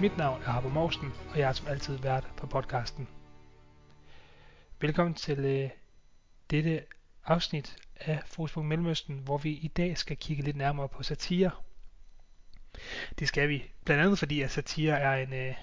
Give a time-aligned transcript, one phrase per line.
[0.00, 3.08] Mit navn er Harbo Morsen, og jeg er som altid vært på podcasten.
[4.80, 5.70] Velkommen til øh,
[6.50, 6.82] dette
[7.24, 11.50] afsnit af Fokuspunkt Mellemøsten, hvor vi i dag skal kigge lidt nærmere på satire.
[13.18, 15.54] Det skal vi, blandt andet fordi at satire er en, øh,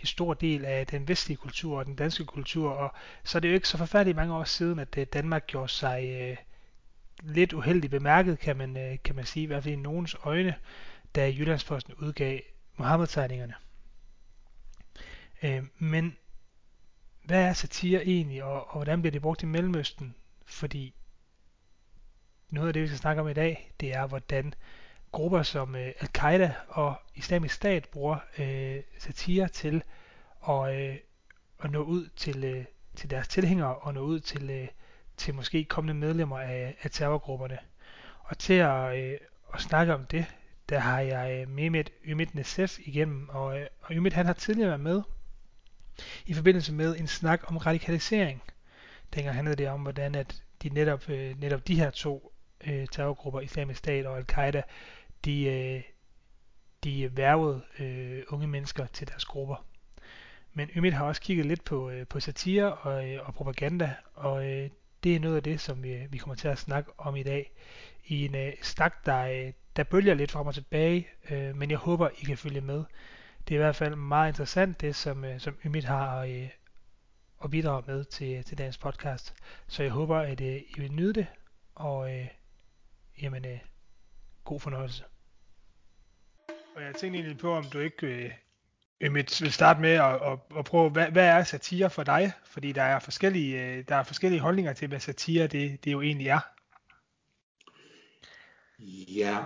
[0.00, 3.48] en stor del af den vestlige kultur og den danske kultur, og så er det
[3.48, 6.36] jo ikke så forfærdeligt mange år siden, at øh, Danmark gjorde sig øh,
[7.22, 10.54] lidt uheldigt bemærket, kan man, øh, kan man sige, i hvert fald i nogens øjne,
[11.14, 12.40] da Jyllandsposten udgav
[12.76, 13.54] Mohammed-tegningerne.
[15.42, 16.16] Øh, men
[17.24, 20.14] hvad er satire egentlig, og, og hvordan bliver det brugt i Mellemøsten?
[20.44, 20.94] Fordi
[22.50, 24.54] noget af det, vi skal snakke om i dag, det er, hvordan
[25.12, 29.82] grupper som øh, Al-Qaida og Islamisk Stat bruger øh, satire til
[30.48, 30.96] at, øh,
[31.62, 32.64] at nå ud til, øh,
[32.96, 34.68] til deres tilhængere og nå ud til, øh,
[35.16, 37.58] til måske kommende medlemmer af, af terrorgrupperne.
[38.24, 39.18] Og til at, øh,
[39.54, 40.26] at snakke om det,
[40.72, 44.68] der har jeg øh, Mehmet Ümit Nesef igennem, og, øh, og Ümit han har tidligere
[44.68, 45.02] været med
[46.26, 48.42] i forbindelse med en snak om radikalisering.
[49.14, 52.32] Dengang handlede det om, hvordan at de netop, øh, netop de her to
[52.66, 54.62] øh, terrorgrupper, Islamisk Stat og Al-Qaida,
[55.24, 55.82] de, øh,
[56.84, 59.66] de værvede øh, unge mennesker til deres grupper.
[60.52, 64.50] Men Ymit har også kigget lidt på, øh, på satire og, øh, og propaganda, og
[64.50, 64.70] øh,
[65.02, 67.22] det er noget af det, som vi, øh, vi kommer til at snakke om i
[67.22, 67.52] dag.
[68.04, 71.78] I en øh, snak, der, øh, der bølger lidt frem og tilbage, øh, men jeg
[71.78, 72.84] håber, I kan følge med.
[73.48, 76.48] Det er i hvert fald meget interessant, det som, øh, som Ymit har øh,
[77.44, 79.34] at bidrage med til, øh, til dagens podcast.
[79.66, 81.26] Så jeg håber, at øh, I vil nyde det,
[81.74, 82.28] og øh,
[83.22, 83.58] jamen, øh,
[84.44, 85.04] god fornøjelse.
[86.76, 88.32] Og jeg tænkte egentlig på, om du ikke øh,
[89.02, 92.32] Øhm, Ymit vil starte med at, at, at prøve, hvad, hvad er satire for dig?
[92.44, 96.00] Fordi der er forskellige, øh, der er forskellige holdninger til, hvad satire det, det jo
[96.02, 96.40] egentlig er.
[99.16, 99.38] Ja,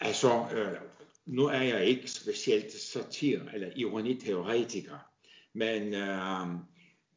[0.00, 0.78] altså, øh,
[1.26, 4.98] nu er jeg ikke specielt satir eller ironiteoretiker,
[5.52, 6.46] men øh,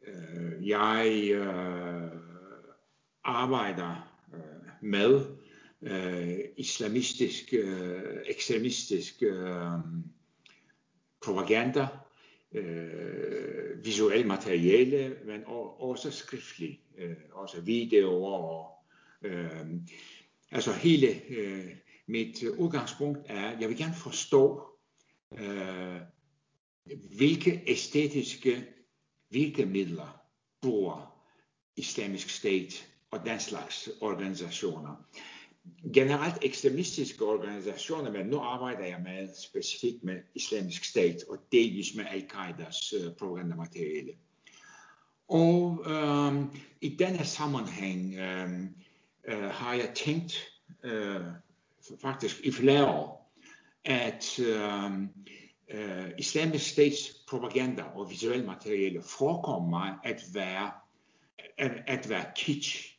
[0.07, 2.11] øh, jeg øh,
[3.23, 5.25] arbejder øh, med
[5.81, 9.71] øh, islamistisk, øh, ekstremistisk øh,
[11.25, 11.87] propaganda,
[12.51, 15.43] øh, visuelt materiale, men
[15.79, 18.37] også skriftlig, øh, også videoer.
[18.37, 18.79] Og,
[19.21, 19.65] Øh,
[20.51, 21.75] altså hele øh,
[22.07, 24.69] mit udgangspunkt er, jeg vil gerne forstå,
[25.37, 26.01] øh,
[27.17, 28.65] hvilke æstetiske
[29.29, 30.21] virkemidler
[30.61, 31.25] bruger
[31.75, 34.95] islamisk stat og den slags organisationer
[35.93, 42.05] generelt ekstremistiske organisationer, men nu arbejder jeg med specifikt med islamisk stat og delvis med
[42.09, 44.11] al-Qaidas øh, uh, propagandamateriale.
[45.27, 46.43] Og øh,
[46.81, 48.49] i denne sammenhæng øh,
[49.27, 50.51] øh, har jeg tænkt
[50.83, 51.21] øh,
[52.01, 53.33] faktisk i flere år,
[53.85, 54.91] at øh,
[55.69, 60.71] øh, islamisk stats propaganda og visuelle materiale forekommer mig at være,
[61.57, 62.98] at, at være kitsch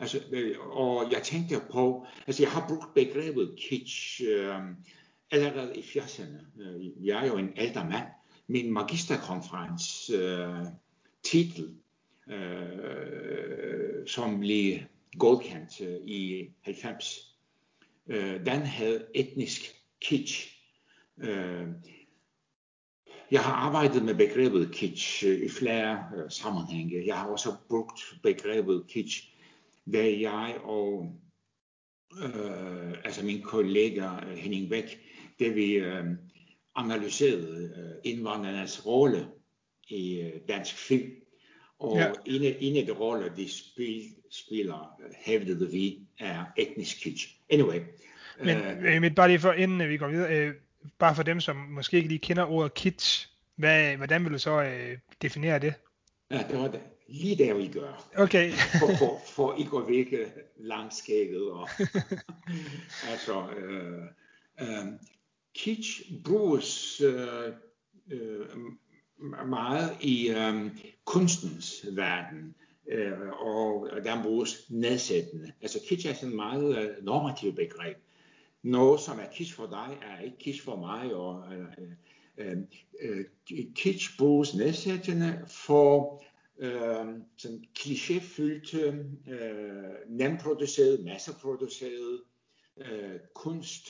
[0.00, 4.60] Altså, øh, og jeg tænkte på, altså jeg har brugt begrebet kitsch øh,
[5.30, 6.62] allerede i 80'erne.
[6.62, 8.06] Øh, jeg er jo en ældre mand.
[8.46, 10.64] Min magisterkonferens øh,
[11.24, 11.74] titel,
[12.28, 14.78] øh, som blev
[15.18, 17.36] godkendt øh, i 90,
[18.06, 19.60] øh, den havde etnisk
[20.00, 20.56] kitsch.
[21.18, 21.66] Øh,
[23.30, 27.06] jeg har arbejdet med begrebet kitsch øh, i flere øh, sammenhænge.
[27.06, 29.29] Jeg har også brugt begrebet kitsch
[29.92, 31.20] da jeg og
[32.22, 34.98] øh, altså min kollega øh, Henning Bæk,
[35.40, 36.04] da vi øh,
[36.76, 39.26] analyserede øh, indvandrernes rolle
[39.88, 41.10] i øh, dansk film,
[41.78, 42.12] og ja.
[42.26, 47.36] en, af, en af de roller, de spil, spiller, hævdede vi, er etnisk kitsch.
[47.50, 47.80] Anyway.
[48.44, 50.54] Men, øh, men bare lige for, inden vi går videre, øh,
[50.98, 54.62] bare for dem, som måske ikke lige kender ordet kitsch, hvad, hvordan vil du så
[54.62, 55.74] øh, definere det?
[56.30, 58.10] Ja, det var det lige der vi gør.
[58.16, 58.52] Okay.
[58.52, 61.50] for, for, for ikke at vække langskægget.
[61.50, 61.68] Og,
[63.12, 64.02] altså, øh,
[64.60, 64.86] øh,
[65.54, 67.52] kitsch bruges øh,
[68.10, 68.46] øh,
[69.46, 70.70] meget i øh,
[71.04, 72.54] kunstens verden,
[72.88, 75.52] øh, og der bruges nedsættende.
[75.62, 77.96] Altså kitsch er sådan et meget øh, normativt begreb.
[78.62, 81.66] Noget, som er kitsch for dig, er ikke kitsch for mig, og øh,
[82.38, 82.56] øh,
[83.00, 83.24] øh,
[83.74, 86.22] kitsch bruges nedsættende for
[86.60, 88.84] øh, sådan klichéfyldte,
[89.30, 92.20] øh, nemproduceret, masseproduceret
[92.76, 93.88] øh, kunst,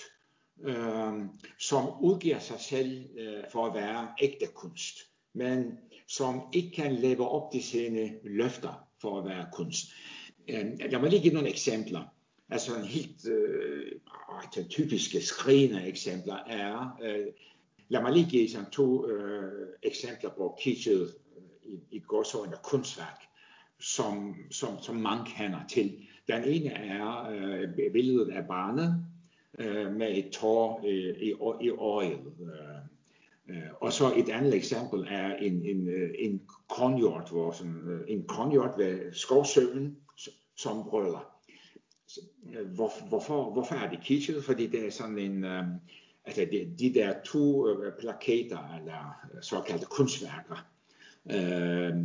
[0.62, 1.12] øh,
[1.58, 4.98] som udgiver sig selv øh, for at være ægte kunst,
[5.32, 5.78] men
[6.08, 9.86] som ikke kan leve op til sine løfter for at være kunst.
[10.48, 12.14] Øh, lad mig lige give nogle eksempler.
[12.50, 13.92] Altså en helt øh,
[14.28, 17.26] ah, typiske skrigende eksempler er, øh,
[17.88, 21.12] lad mig lige give sådan to øh, eksempler på kitschede
[21.74, 23.20] et, i, godsøjne gåsøjne kunstværk,
[23.80, 25.96] som, som, som mange kender til.
[26.28, 29.04] Den ene er øh, billedet af barnet
[29.58, 31.34] øh, med et tår øh, i,
[31.66, 32.20] i øjet.
[32.40, 37.88] Øh, øh, og så et andet eksempel er en, en, øh, en kronhjort, hvor sådan,
[37.88, 39.96] øh, en kronhjort ved skovsøen,
[40.56, 41.36] som brøller.
[42.74, 44.44] Hvor, hvorfor, hvorfor er det kitschet?
[44.44, 45.64] Fordi det er sådan en, øh,
[46.24, 50.66] altså de, de der to øh, plakater, eller såkaldte kunstværker,
[51.32, 51.96] øh,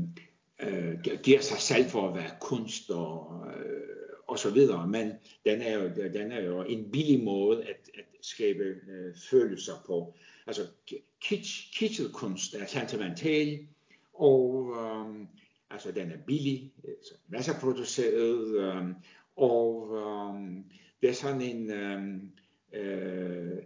[0.59, 3.81] øh, giver sig selv for at være kunst og, øh,
[4.27, 5.11] og så videre, men
[5.45, 10.13] den er jo, den er jo en billig måde at, at skabe øh, følelser på.
[10.47, 10.61] Altså
[11.21, 13.67] kitsch, kitschet kunst er sentimental,
[14.13, 15.27] og øh,
[15.69, 18.83] altså den er billig, altså masseproduceret, øh,
[19.35, 20.63] og øh,
[21.01, 22.01] det er sådan en øh,
[22.73, 23.57] øh,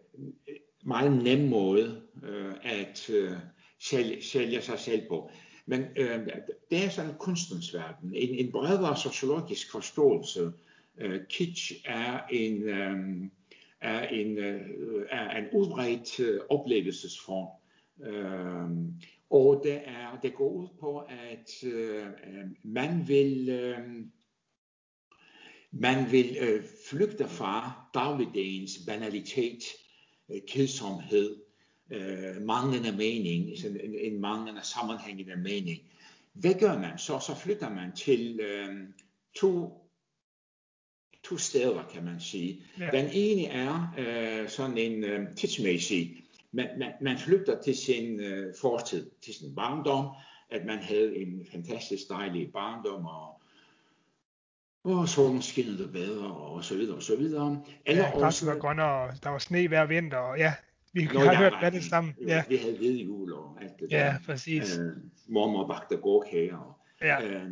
[0.84, 3.32] meget nem måde øh, at øh,
[3.80, 5.32] sælge, sælge sig selv på.
[5.66, 6.28] Men øh,
[6.72, 8.14] det er sådan kunstens verden.
[8.16, 10.52] En, en bredere sociologisk forståelse.
[10.98, 13.30] Øh, kitsch er en, øh,
[13.82, 14.62] er en, øh,
[15.10, 17.48] er en udbredt øh, oplevelsesform.
[18.08, 18.70] Øh,
[19.30, 22.06] og det, er, det går ud på, at øh,
[22.64, 23.50] man vil...
[23.50, 23.80] Øh,
[25.72, 29.64] man vil øh, flygte fra dagligdagens banalitet,
[30.32, 31.49] øh, kedsomhed,
[31.92, 35.80] øh, manglende mening, sådan en, en manglende sammenhængende mening.
[36.34, 37.20] Hvad gør man så?
[37.20, 38.88] Så flytter man til øh,
[39.36, 39.74] to,
[41.24, 42.64] to steder, kan man sige.
[42.80, 42.90] Ja.
[42.92, 46.24] Den ene er øh, sådan en øh, tidsmæssig.
[46.52, 50.06] Man, man, man flytter til sin øh, fortid, til sin barndom,
[50.52, 53.40] at man havde en fantastisk dejlig barndom, og
[54.84, 57.64] og solen skinnede bedre, og så videre, og så videre.
[57.86, 60.54] Eller ja, græsset var grønnere, der var sne hver vinter, og ja,
[60.94, 62.14] vi Nå, har hørt hvad det samme.
[62.28, 62.44] Ja.
[62.50, 64.06] Vi havde hvide jul og alt det der.
[64.06, 64.78] Ja, præcis.
[64.78, 64.92] Øh,
[65.28, 66.80] mormor bagte gårdkager.
[67.02, 67.26] Ja.
[67.26, 67.52] Øh,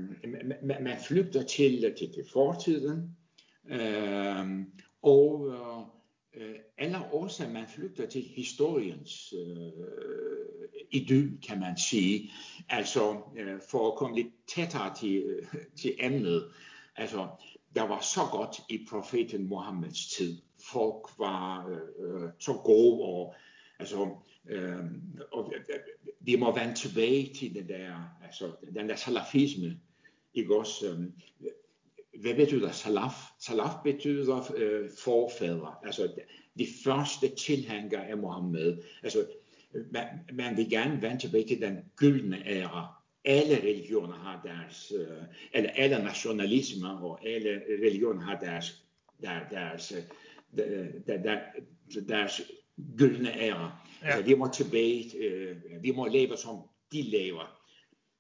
[0.64, 3.18] man, man flygter til, til, til fortiden,
[3.70, 4.66] øh,
[5.02, 5.54] og
[6.34, 9.72] øh, eller også man flygter til historiens øh,
[10.92, 12.32] idyll, kan man sige.
[12.70, 15.24] Altså øh, for at komme lidt tættere til,
[15.82, 16.52] til emnet.
[16.96, 17.28] Altså,
[17.76, 20.38] der var så godt i profeten Mohammeds tid
[20.72, 23.36] folk var øh, øh, så gode, og
[23.80, 24.10] altså,
[24.50, 24.76] øh,
[25.32, 25.80] og øh, øh,
[26.20, 29.80] vi må vende tilbage til den der, altså, den der salafisme,
[30.34, 30.88] ikke også?
[30.90, 31.06] Øh,
[32.22, 33.14] hvad betyder salaf?
[33.40, 36.12] Salaf betyder øh, forfædre, altså
[36.60, 38.78] de første tilhængere af Mohammed.
[39.04, 39.26] Altså,
[39.92, 42.94] man, man vil gerne vende tilbage til den gyldne æra.
[43.26, 45.24] Alle religioner har deres, øh,
[45.54, 48.84] eller alle nationalismer og alle religioner har deres,
[49.22, 49.94] der, deres
[52.08, 52.42] deres
[52.98, 53.72] gyldne ære.
[54.04, 54.08] Ja.
[54.08, 56.62] Altså, de må tilbage, øh, de må leve som
[56.92, 57.62] de lever.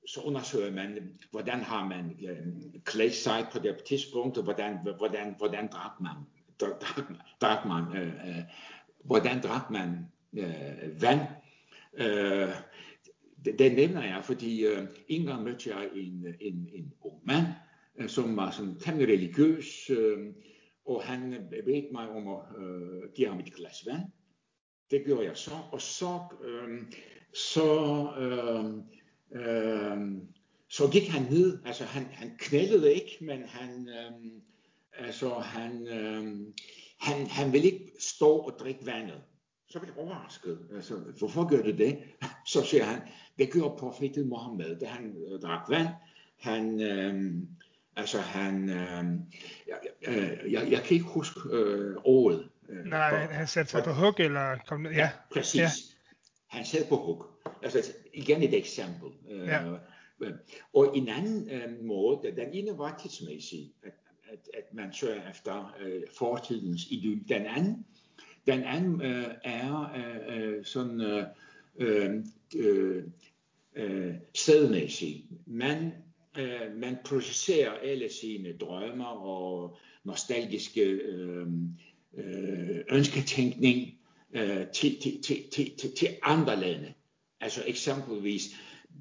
[0.05, 5.35] Så undersøger man, hvordan har man øh, klædt sig på det tidspunkt, og hvordan, hvordan,
[5.37, 6.15] hvordan drak man,
[6.59, 7.05] drak,
[7.41, 8.43] drak man øh, øh,
[9.03, 9.89] hvordan drak man
[10.33, 11.19] øh, vand.
[11.97, 12.49] Øh,
[13.45, 17.45] det, det nævner jeg, fordi øh, en gang mødte jeg en, en, en ung mand,
[17.97, 20.17] øh, som var sådan temmelig religiøs, øh,
[20.87, 24.01] og han bedte mig om at øh, give ham et glas vand.
[24.91, 26.81] Det gjorde jeg så, og så, øh,
[27.33, 27.71] så,
[28.19, 28.65] øh,
[29.41, 30.21] øh,
[30.69, 34.11] så gik han ned, altså han, han knældede ikke, men han, øh,
[34.93, 36.53] altså han, øh,
[36.99, 39.21] han, han ville ikke stå og drikke vandet.
[39.69, 40.67] Så blev jeg overrasket.
[40.75, 41.97] Altså, hvorfor gør du det?
[42.53, 43.01] Så siger han,
[43.37, 45.87] det gjorde profeten Mohammed, da han øh, drak vand.
[46.39, 47.33] Han, øh,
[47.97, 49.05] Altså han, øh,
[49.67, 49.77] jeg,
[50.51, 52.49] jeg, jeg, kan ikke huske øh, året.
[52.69, 54.91] Øh, Nej, for, han satte sig på hug eller kom ned?
[54.91, 55.61] Ja, ja præcis.
[55.61, 55.69] Ja.
[56.47, 57.25] Han sad på hug.
[57.63, 59.09] Altså igen et eksempel.
[59.29, 59.61] Øh, ja.
[60.21, 60.33] Øh,
[60.73, 63.93] og en anden øh, måde, den ene var tidsmæssig, at,
[64.31, 67.29] at, at man søger efter øh, fortidens idyll.
[67.29, 67.85] Den anden,
[68.47, 71.23] den anden øh, er øh, øh sådan øh,
[72.55, 73.03] øh,
[73.75, 75.25] øh, stedmæssig.
[75.45, 75.91] Man
[76.37, 81.47] øh, man projicerer alle sine drømmer og nostalgiske øh,
[82.17, 83.99] øh, ønsketænkning
[84.33, 86.93] øh, til, til, til, til, til, andre lande.
[87.41, 88.55] Altså eksempelvis,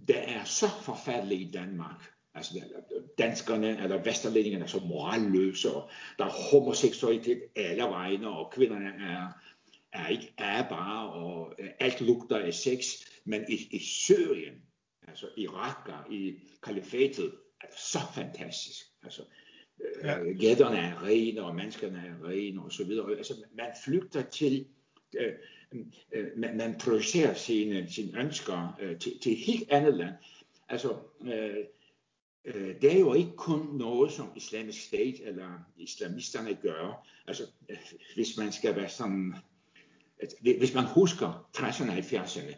[0.08, 2.10] der er så forfærdeligt i Danmark.
[2.34, 2.54] Altså
[3.18, 9.28] danskerne eller vesterlændingerne er så moralløse, og der er homoseksualitet alle vegne, og kvinderne er,
[9.92, 12.86] er ikke er bare, og øh, alt lugter af sex.
[13.24, 14.54] Men i, i Syrien,
[15.06, 18.86] altså i Raqqa, i kalifatet, er så fantastisk.
[19.02, 19.22] Altså,
[20.02, 20.18] ja.
[20.40, 23.16] gaderne er rene, og menneskerne er rene, og så videre.
[23.16, 24.66] Altså, man flygter til,
[25.18, 25.32] øh,
[26.12, 30.14] øh, man, man projicerer sine, sine ønsker øh, til, til et helt andet land.
[30.68, 31.56] Altså, øh,
[32.44, 37.08] øh, det er jo ikke kun noget, som Islamisk State eller islamisterne gør.
[37.26, 37.76] Altså, øh,
[38.14, 39.34] hvis man skal være sådan,
[40.40, 42.56] hvis man husker 60'erne og 70'erne,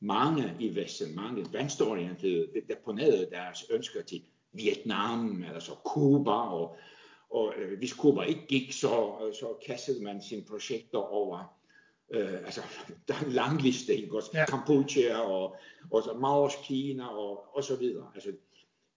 [0.00, 6.76] mange i Vesten, mange venstreorienterede, deponerede deres ønsker til Vietnam, altså Cuba, og,
[7.30, 11.58] og øh, hvis Cuba ikke gik, så, så kastede man sine projekter over
[12.10, 12.60] øh, altså,
[13.08, 14.30] der er en lang liste, ikke også?
[14.34, 14.46] Ja.
[14.46, 15.56] Kampuchea og,
[15.90, 18.10] og så Maos Kina og, og så videre.
[18.14, 18.32] Altså,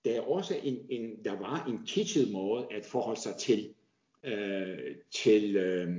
[0.06, 3.74] der er også en, en, der var en kitschet måde at forholde sig til,
[4.24, 5.90] øh, til, øh,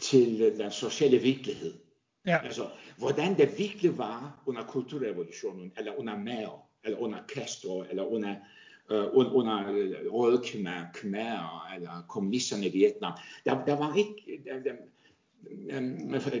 [0.00, 1.89] til den sociale virkelighed.
[2.26, 2.38] Ja.
[2.44, 8.34] Altså, hvordan det virkelig var under kulturrevolutionen, eller under Mao, eller under Castro, eller under,
[8.90, 9.64] uh, under
[10.10, 13.12] Røde Khmer, Khmer, eller kommunisterne i Vietnam.
[13.44, 14.42] Der, der var ikke...
[14.44, 14.72] Der, der,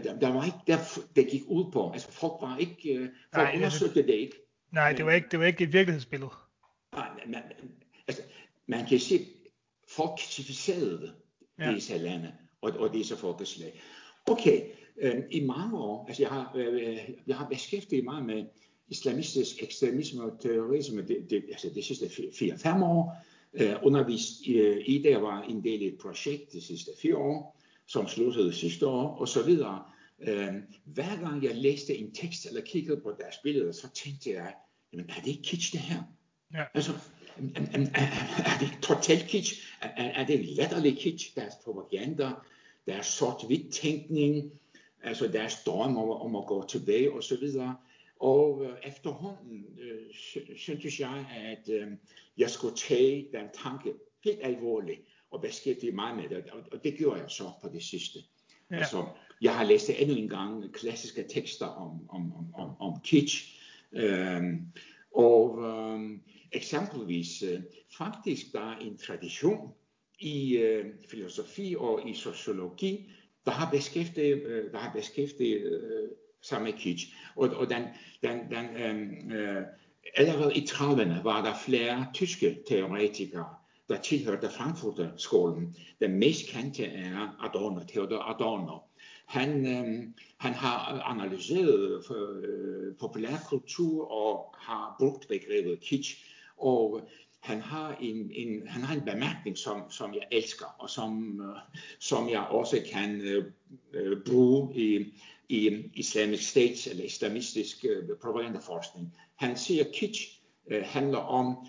[0.02, 0.78] der, der var ikke der,
[1.16, 1.92] det gik ud på.
[1.92, 4.36] Altså folk var ikke, uh, folk nej, undersøgte det ikke.
[4.70, 6.30] Nej, det var ikke, det var ikke et virkelighedsbillede.
[6.92, 7.42] Nej, man,
[8.08, 8.22] altså,
[8.66, 9.26] man kan se,
[9.88, 11.12] folk kritiserede
[11.58, 11.72] ja.
[11.72, 13.80] disse lande og, og disse folkeslag.
[14.26, 14.62] Okay,
[15.00, 18.44] øh, i mange år, altså jeg har, øh, jeg har beskæftiget mig med
[18.88, 23.16] islamistisk ekstremisme og terrorisme det, det, altså de sidste 4-5 år,
[23.54, 27.60] øh, undervist øh, i det, var en del af et projekt de sidste 4 år,
[27.86, 29.82] som sluttede sidste år, og så videre.
[30.20, 30.54] Øh,
[30.84, 34.54] hver gang jeg læste en tekst eller kiggede på deres billeder, så tænkte jeg,
[34.92, 36.02] jamen er det ikke kitsch det her?
[36.54, 36.64] Ja.
[36.74, 36.92] Altså,
[37.56, 38.06] er, er,
[38.38, 39.62] er det totalt kitsch?
[39.80, 42.30] Er, er det latterlig kitsch, deres propaganda,
[42.86, 44.52] deres sort-hvidt tænkning,
[45.02, 47.76] altså deres drøm om, om at gå tilbage og så videre.
[48.20, 50.14] Og øh, efterhånden øh,
[50.56, 51.88] syntes jeg, at øh,
[52.38, 53.92] jeg skulle tage den tanke
[54.24, 58.18] helt alvorligt og beskæftige mig med det, og det gjorde jeg så på det sidste.
[58.70, 58.76] Ja.
[58.76, 59.06] Altså,
[59.40, 63.60] jeg har læst endnu en gang klassiske tekster om, om, om, om, om kitsch,
[63.92, 64.66] øhm,
[65.14, 67.60] og øhm, eksempelvis, øh,
[67.98, 69.72] faktisk der er en tradition
[70.18, 73.10] i øh, filosofi og i sociologi,
[73.44, 75.80] der har beskæftiget, øh, der har beskæftiget
[76.42, 77.14] sig øh, med kitsch.
[77.36, 77.82] Og, og den,
[78.22, 79.62] den, den, øhm, øh,
[80.16, 83.54] allerede i 30'erne var der flere tyske teoretikere,
[83.88, 85.76] der tilhørte Frankfurter-skolen.
[86.00, 88.78] Den mest kendte er Adorno, Theodor Adorno.
[89.26, 96.24] Han, øh, han har analyseret øh, populærkultur og har brugt begrebet kitsch.
[96.56, 97.08] Og
[97.40, 101.56] han har en, en, han har en bemærkning, som, som jeg elsker, og som, uh,
[101.98, 103.44] som jeg også kan uh,
[104.26, 105.14] bruge i,
[105.48, 109.14] i islamisk state eller islamistisk uh, propagandaforskning.
[109.36, 111.66] Han siger, at kitsch uh, handler om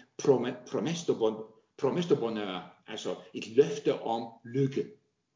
[1.78, 4.86] promestobonør, altså et løfte om lykke.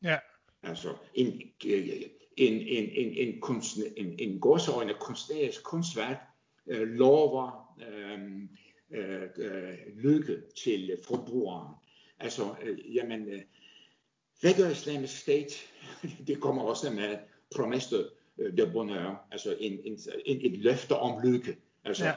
[0.04, 0.18] Ja.
[0.63, 2.04] Altså en, en,
[2.38, 6.18] en, en, en, kunst, en, en gåsøjne kunstnerisk kunstværk
[6.65, 7.75] uh, lover
[8.15, 8.50] um,
[8.92, 11.75] øh, øh, lykke til forbrugeren.
[12.20, 13.42] Altså, øh, jamen, øh,
[14.42, 15.51] hvad gør islamisk stat?
[16.27, 17.18] det kommer også med
[17.56, 17.96] promesse
[18.58, 21.58] de bonheur, altså en, en, en, et løfte om lykke.
[21.84, 22.13] Altså, ja.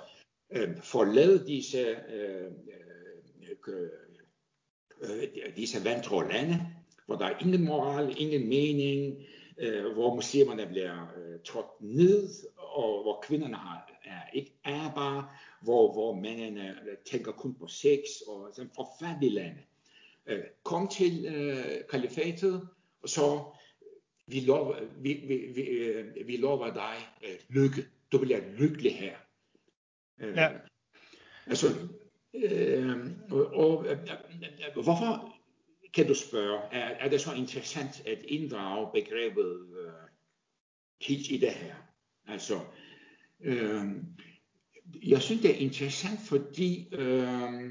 [0.50, 1.78] øh, forlad disse,
[2.12, 2.50] øh,
[3.68, 3.88] øh,
[5.02, 6.66] øh, disse vantro lande,
[7.06, 9.26] hvor der er ingen moral, ingen mening,
[9.58, 15.28] øh, hvor muslimerne bliver øh, trådt ned, og hvor kvinderne har, er ikke ærbare,
[15.62, 19.60] hvor, hvor mændene øh, tænker kun på sex, og sådan forfærdelige lande.
[20.26, 22.68] Øh, kom til øh, kalifatet,
[23.02, 23.44] og så
[24.26, 27.86] vi lover, vi, vi, vi, øh, vi lover dig øh, lykke.
[28.12, 29.16] Du bliver lykkelig her.
[30.20, 30.50] Øh, ja.
[31.46, 31.66] Altså,
[32.34, 32.96] øh,
[33.30, 35.38] og, og øh, øh, hvorfor
[35.94, 39.92] kan du spørge, er, er det så interessant at inddrage begrebet øh,
[41.00, 41.74] kitsch i det her?
[42.26, 42.60] Altså,
[43.40, 43.84] øh,
[45.02, 47.64] jeg synes, det er interessant, fordi øh,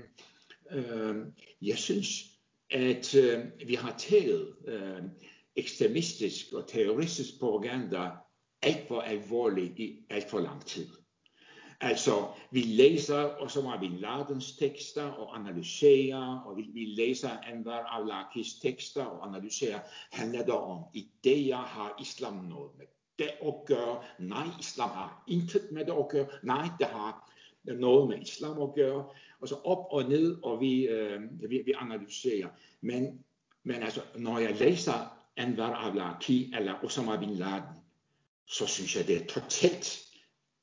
[0.71, 1.15] øh,
[1.61, 2.23] jeg synes,
[2.71, 5.01] at øh, vi har taget øh,
[5.55, 8.09] ekstremistisk og terroristisk propaganda
[8.61, 10.87] alt for alvorligt i alt for lang tid.
[11.81, 17.29] Altså, vi læser og så har vi Ladens tekster og analyserer, og vi, vi læser
[17.29, 19.79] Anwar al tekster og analyserer.
[20.11, 22.85] Handler det om idéer, har islam noget med
[23.19, 24.03] det at gøre?
[24.19, 26.27] Nej, islam har intet med det at gøre.
[26.43, 27.31] Nej, det har
[27.63, 29.05] noget med islam at gøre.
[29.39, 32.47] Og så op og ned, og vi, øh, vi, vi analyserer.
[32.81, 33.25] Men,
[33.63, 37.63] men altså, når jeg læser Anwar al eller Osama bin Laden,
[38.47, 40.07] så synes jeg, det er totalt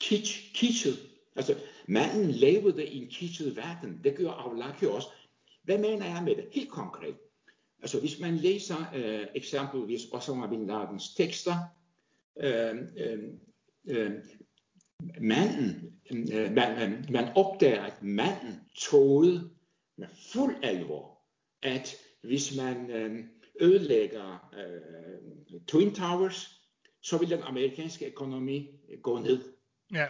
[0.01, 0.99] kitsch, kitschet.
[1.37, 1.55] Altså,
[1.89, 4.01] manden levede i en kitschet verden.
[4.05, 5.09] Det gør Awlaki også.
[5.63, 6.49] hvad mener jeg med det?
[6.53, 7.17] Helt konkret.
[7.83, 11.55] Altså hvis man læser øh, eksempelvis Osama Bin Ladens tekster,
[12.43, 13.19] øh, øh,
[13.89, 14.13] øh,
[15.21, 16.01] manden,
[16.33, 19.51] øh, man, man opdager, at manden troede
[19.99, 21.21] med fuld alvor,
[21.63, 23.25] at hvis man øh,
[23.61, 26.61] ødelægger øh, Twin Towers,
[27.03, 28.69] så vil den amerikanske økonomi
[29.03, 29.41] gå ned.
[29.93, 30.07] Ja.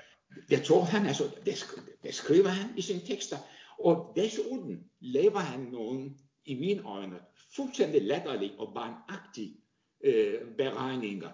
[0.48, 1.64] Det tror han, altså, det,
[2.02, 3.36] det skriver han i sine tekster.
[3.78, 6.10] Og desuden laver han nogle,
[6.44, 7.18] i mine øjne,
[7.56, 9.56] fuldstændig latterlige og barnagtige
[10.04, 11.30] øh, beregninger.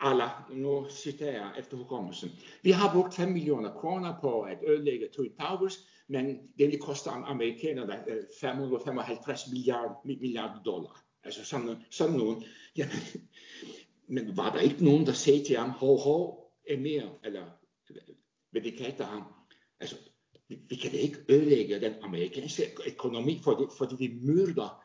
[0.00, 2.30] Aller, nu citerer jeg efter hukommelsen.
[2.62, 6.26] Vi har brugt 5 millioner kroner på at ødelægge Twin Towers, men
[6.58, 8.04] det vil koste amerikanerne
[8.40, 11.04] 555 milliarder, milliarder dollar.
[11.24, 12.44] Altså sådan, sådan nogen.
[12.76, 12.96] Jamen,
[14.06, 17.44] men var der ikke nogen, der sagde til ham, hov, hov, er mere, eller
[18.50, 19.22] hvad det kalder ham.
[19.80, 19.96] Altså,
[20.48, 24.84] vi, vi kan da ikke ødelægge den amerikanske økonomi, fordi, fordi vi myrder.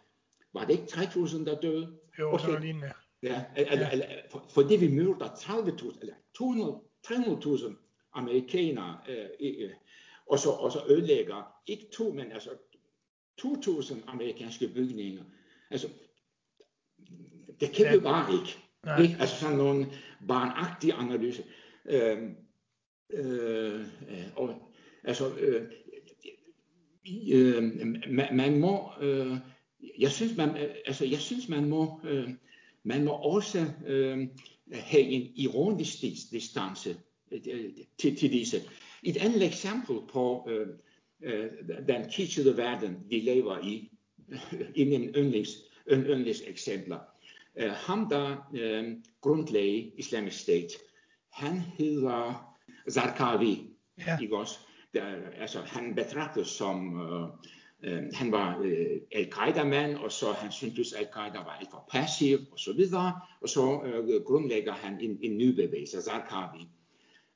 [0.53, 1.99] Var det ikke 3.000, der døde?
[2.19, 2.45] Jo, okay.
[2.45, 2.91] sådan lignende.
[3.23, 3.91] Ja, eller, ja.
[3.91, 7.73] eller, for, fordi vi myrder 30.000, eller 200, 300.000
[8.13, 9.69] amerikanere, øh, øh,
[10.25, 12.49] og, så, og så ødelægger ikke to, men altså
[13.41, 15.23] 2.000 amerikanske bygninger.
[15.69, 15.87] Altså,
[17.59, 17.95] det kan ja.
[17.95, 18.57] vi bare ikke.
[18.85, 19.01] Nej.
[19.01, 19.15] ikke.
[19.19, 19.87] Altså sådan nogle
[20.27, 21.43] barnagtige analyser.
[21.85, 22.17] Øh,
[23.09, 23.85] øh,
[24.35, 24.73] og,
[25.03, 25.71] altså, øh,
[27.33, 27.63] øh,
[28.09, 29.37] man, man må, øh,
[29.99, 32.29] jeg synes man, altså jeg synes man må, øh,
[32.83, 34.27] man må også øh,
[34.73, 36.97] have en ironisk distance
[37.31, 38.61] øh, til, til disse.
[39.03, 40.67] Et andet eksempel på øh,
[41.23, 41.49] øh,
[41.87, 43.91] den kitschede verden, vi lever i,
[44.75, 45.49] en yndlings,
[45.91, 46.99] yndlings eksempler.
[47.55, 50.67] Uh, ham, der uh, grundlagde Islamic State,
[51.31, 52.55] han hedder
[52.89, 54.17] Zarqawi, ja.
[54.21, 54.59] ikke også?
[54.93, 55.03] Der,
[55.37, 57.29] altså, han betragtes som, uh,
[57.87, 62.39] uh, han var uh, al-Qaida-mand, og så han syntes, at al-Qaida var alt for passiv,
[62.51, 66.67] og så videre, og så uh, grundlægger han en, en ny bevægelse, Zarqawi.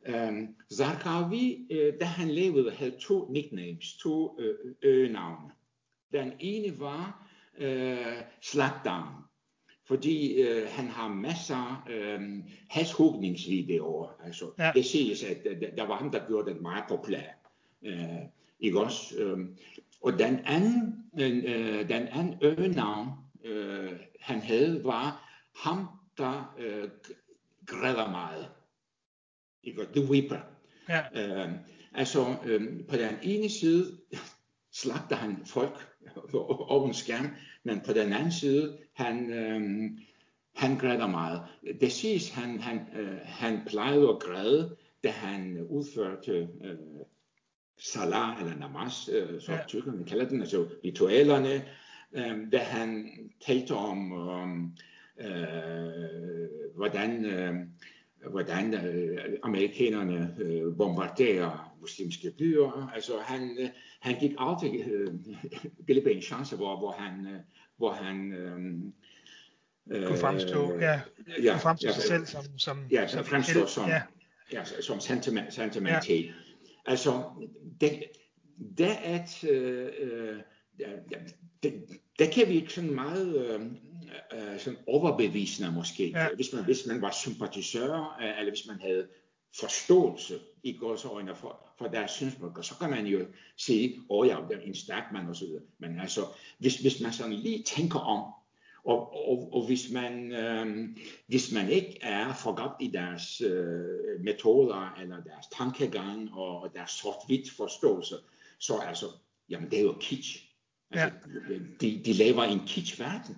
[0.07, 5.51] Um, Zarqawi, uh, da han levede, havde to nicknames, to uh, øgenavne.
[6.13, 7.29] Den ene var
[7.61, 9.23] uh, Slagdaren,
[9.85, 12.21] fordi øh, han har masser af øh,
[12.69, 14.07] hashugningsvideoer.
[14.25, 14.71] Altså, ja.
[14.75, 17.23] Det siges, at der, der var ham, der gjorde den meget populær.
[17.83, 17.97] Øh,
[18.59, 19.17] ikke også?
[19.17, 19.39] Øh,
[20.03, 23.09] og den anden, øh, den anden øgenavn,
[23.43, 25.29] øh, han havde, var
[25.63, 25.87] ham,
[26.17, 26.89] der øh,
[27.65, 28.49] græder meget.
[29.63, 29.85] Ikke?
[29.95, 30.39] The Weeper.
[30.89, 31.01] Ja.
[31.15, 31.51] Øh,
[31.93, 33.97] altså, øh, på den ene side
[34.71, 35.95] slagter han folk
[36.43, 37.27] over en skærm,
[37.63, 39.91] men på den anden side, han, øh,
[40.55, 41.41] han græder meget.
[41.81, 46.77] Det siges, han, han, øh, han plejede at græde, da han udførte øh,
[47.79, 49.59] salah eller namaz, øh, som ja.
[49.67, 51.65] tyrkerne kalder den, altså ritualerne,
[52.13, 53.09] øh, da han
[53.45, 54.13] talte om,
[55.19, 55.27] øh,
[56.75, 57.55] hvordan, øh,
[58.31, 62.91] hvordan øh, amerikanerne øh, bombarderer muslimske byer.
[62.93, 65.07] Altså han, øh, han gik aldrig øh,
[65.87, 67.39] glip af en chance, hvor, hvor han, øh,
[67.77, 71.01] hvor han øh, kunne fremstå, ja,
[71.43, 74.01] ja, kunne fremstå ja, sig selv som, som, ja, som, fremstå som, ja.
[74.53, 76.23] Ja, som sentiment, sentimental.
[76.23, 76.31] Ja.
[76.85, 77.23] Altså,
[77.81, 78.03] det,
[78.77, 80.37] det at, øh, øh,
[81.63, 81.73] det,
[82.19, 83.61] det kan vi ikke sådan meget øh,
[84.33, 86.27] øh, sådan overbevisende måske, ja.
[86.35, 89.07] hvis, man, hvis man var sympatisør, øh, eller hvis man havde
[89.59, 93.25] forståelse i gåsøjne for, for deres synspunkter, så kan man jo
[93.57, 95.47] sige, åh oh ja, det er en stærk mand osv.
[95.77, 96.21] Men altså,
[96.57, 98.33] hvis, hvis man sådan lige tænker om,
[98.85, 100.89] og, og, og hvis, man, øh,
[101.27, 106.91] hvis man ikke er forgabt i deres øh, metoder, eller deres tankegang, og, og deres
[106.91, 108.15] sort-hvidt forståelse,
[108.59, 109.05] så altså,
[109.49, 110.43] jamen det er jo kitsch.
[110.91, 111.11] Altså,
[111.49, 111.53] ja.
[111.81, 113.37] de, de lever i en kitsch-verden,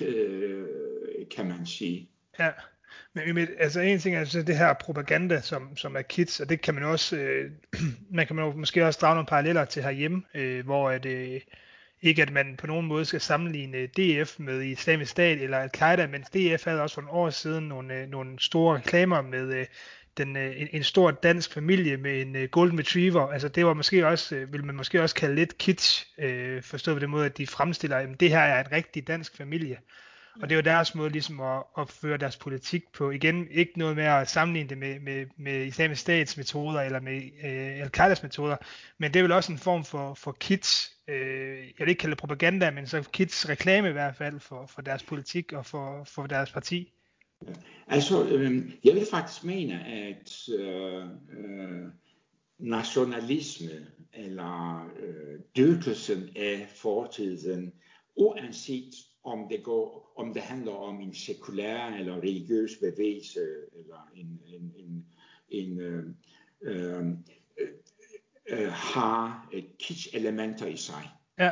[0.00, 0.66] øh,
[1.30, 2.10] kan man sige.
[2.38, 2.50] Ja.
[3.14, 6.60] Men altså en ting er altså det her propaganda, som, som er kids, og det
[6.60, 7.50] kan man også, øh,
[8.16, 11.40] man kan man måske også drage nogle paralleller til herhjemme, øh, hvor at, øh,
[12.02, 16.22] ikke at man på nogen måde skal sammenligne DF med islamisk stat eller Al-Qaida, men
[16.22, 19.66] DF havde også for nogle år siden nogle, øh, nogle store reklamer med øh,
[20.16, 23.28] den, øh, en, en stor dansk familie med en golden retriever.
[23.32, 27.00] Altså det var måske også, vil man måske også kalde lidt kitsch, øh, forstået på
[27.00, 29.78] den måde, at de fremstiller, at det her er en rigtig dansk familie.
[30.42, 33.10] Og det er jo deres måde ligesom at, at føre deres politik på.
[33.10, 37.22] Igen, ikke noget med at sammenligne det med, med, med islamisk stats metoder eller med
[37.44, 38.56] øh, al-Qaidas metoder,
[38.98, 42.10] men det er vel også en form for, for kits, øh, jeg vil ikke kalde
[42.10, 46.04] det propaganda, men så kits reklame i hvert fald for, for deres politik og for,
[46.04, 46.92] for deres parti.
[47.86, 51.04] Altså, øh, jeg vil faktisk mene, at øh,
[51.38, 51.86] øh,
[52.58, 57.72] nationalisme eller øh, dyrkelsen af fortiden,
[58.16, 58.94] uanset
[59.26, 63.40] om det, går, om det handler om en sekulær eller religiøs bevægelse,
[63.72, 65.06] eller en, en, en,
[65.48, 66.04] en øh,
[66.62, 67.06] øh,
[68.48, 71.10] øh, har kitsch-elementer i sig.
[71.38, 71.50] Ja.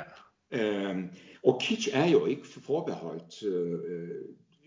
[0.51, 1.05] Øh,
[1.45, 4.25] og kitsch er jo ikke forbeholdt øh,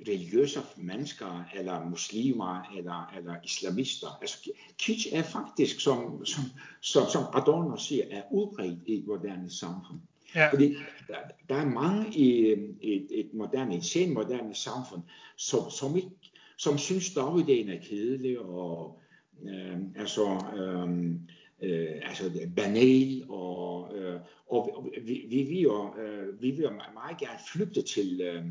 [0.08, 4.18] religiøse mennesker, eller muslimer, eller, eller islamister.
[4.22, 6.44] Altså, kitsch er faktisk, som, som,
[6.82, 10.00] som, som Adorno siger, er udbredt i et moderne samfund.
[10.36, 10.50] Ja.
[10.52, 10.76] Fordi
[11.08, 11.18] der,
[11.50, 12.48] der er mange i
[12.82, 15.02] et, et moderne, et senmoderne samfund,
[15.36, 16.10] som, som, ikke,
[16.58, 19.00] som synes dagligdagen er kedelig, og
[19.44, 20.26] øh, altså,
[20.58, 21.16] øh,
[21.62, 27.18] øh, altså banal, og, øh, og vi, vi, vil jo, øh, vi vil jo meget
[27.20, 28.46] gerne flygte til, øh,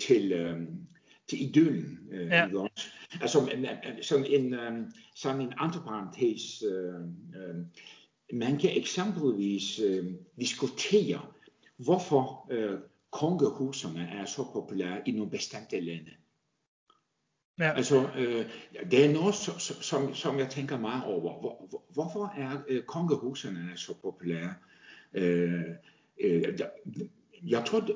[0.00, 0.60] til, øh,
[1.28, 1.98] til idyllen.
[2.10, 2.48] Øh, ja.
[3.20, 3.48] Altså
[4.02, 6.94] sådan en, øh, sådan en antiparentes, øh,
[7.40, 7.64] øh,
[8.32, 11.20] man kan eksempelvis øh, diskutere,
[11.76, 12.78] hvorfor øh,
[13.10, 16.10] kongehusene er så populære i nogle bestemte lande.
[17.58, 17.72] Ja.
[17.72, 18.46] Altså, øh,
[18.90, 21.40] det er noget, som, som jeg tænker meget over.
[21.40, 24.54] Hvor, hvor, hvorfor er øh, kongehusene så populære?
[25.14, 25.62] Øh,
[26.20, 26.58] øh,
[27.42, 27.88] jeg tror,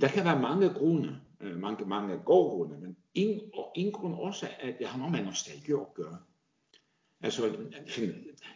[0.00, 3.40] der kan være mange grunde, øh, mange, mange gode grunde, men en,
[3.74, 6.18] en grund også er, at det har noget med nostalgi at gøre.
[7.22, 7.56] Altså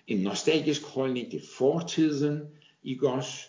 [0.06, 2.40] en nostalgisk holdning til fortiden,
[2.84, 3.48] ikke også?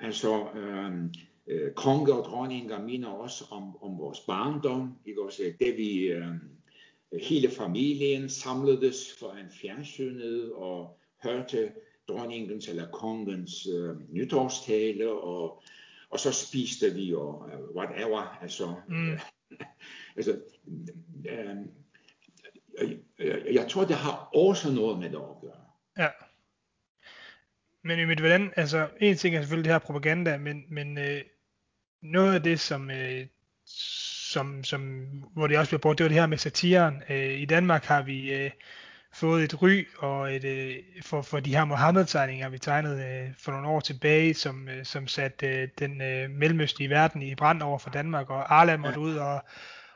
[0.00, 1.14] Altså øhm,
[1.46, 5.52] øh, konge og dronninger minder også om, om vores barndom, ikke også?
[5.60, 6.34] Det vi øh,
[7.22, 11.72] hele familien samledes for en fjernsynet og hørte
[12.08, 15.62] dronningens eller kongens øh, nytårstale, og,
[16.10, 19.18] og så spiste vi og uh, whatever, altså, mm.
[20.16, 20.40] altså
[21.28, 21.56] øh,
[23.18, 25.62] jeg, jeg tror, det har også noget med det at gøre.
[25.98, 26.08] Ja.
[27.84, 31.20] Men i mit hvordan, altså en ting er selvfølgelig det her propaganda, men, men øh,
[32.02, 33.26] noget af det, som, øh,
[34.32, 37.02] som, som, hvor det også bliver brugt, det var det her med satiren.
[37.10, 38.50] Øh, I Danmark har vi øh,
[39.14, 43.52] fået et ry og et, øh, for, for de her Mohammed-tegninger, vi tegnede øh, for
[43.52, 47.78] nogle år tilbage, som, øh, som satte øh, den øh, mellemøstlige verden i brand over
[47.78, 49.44] for Danmark, og Arla måtte ud og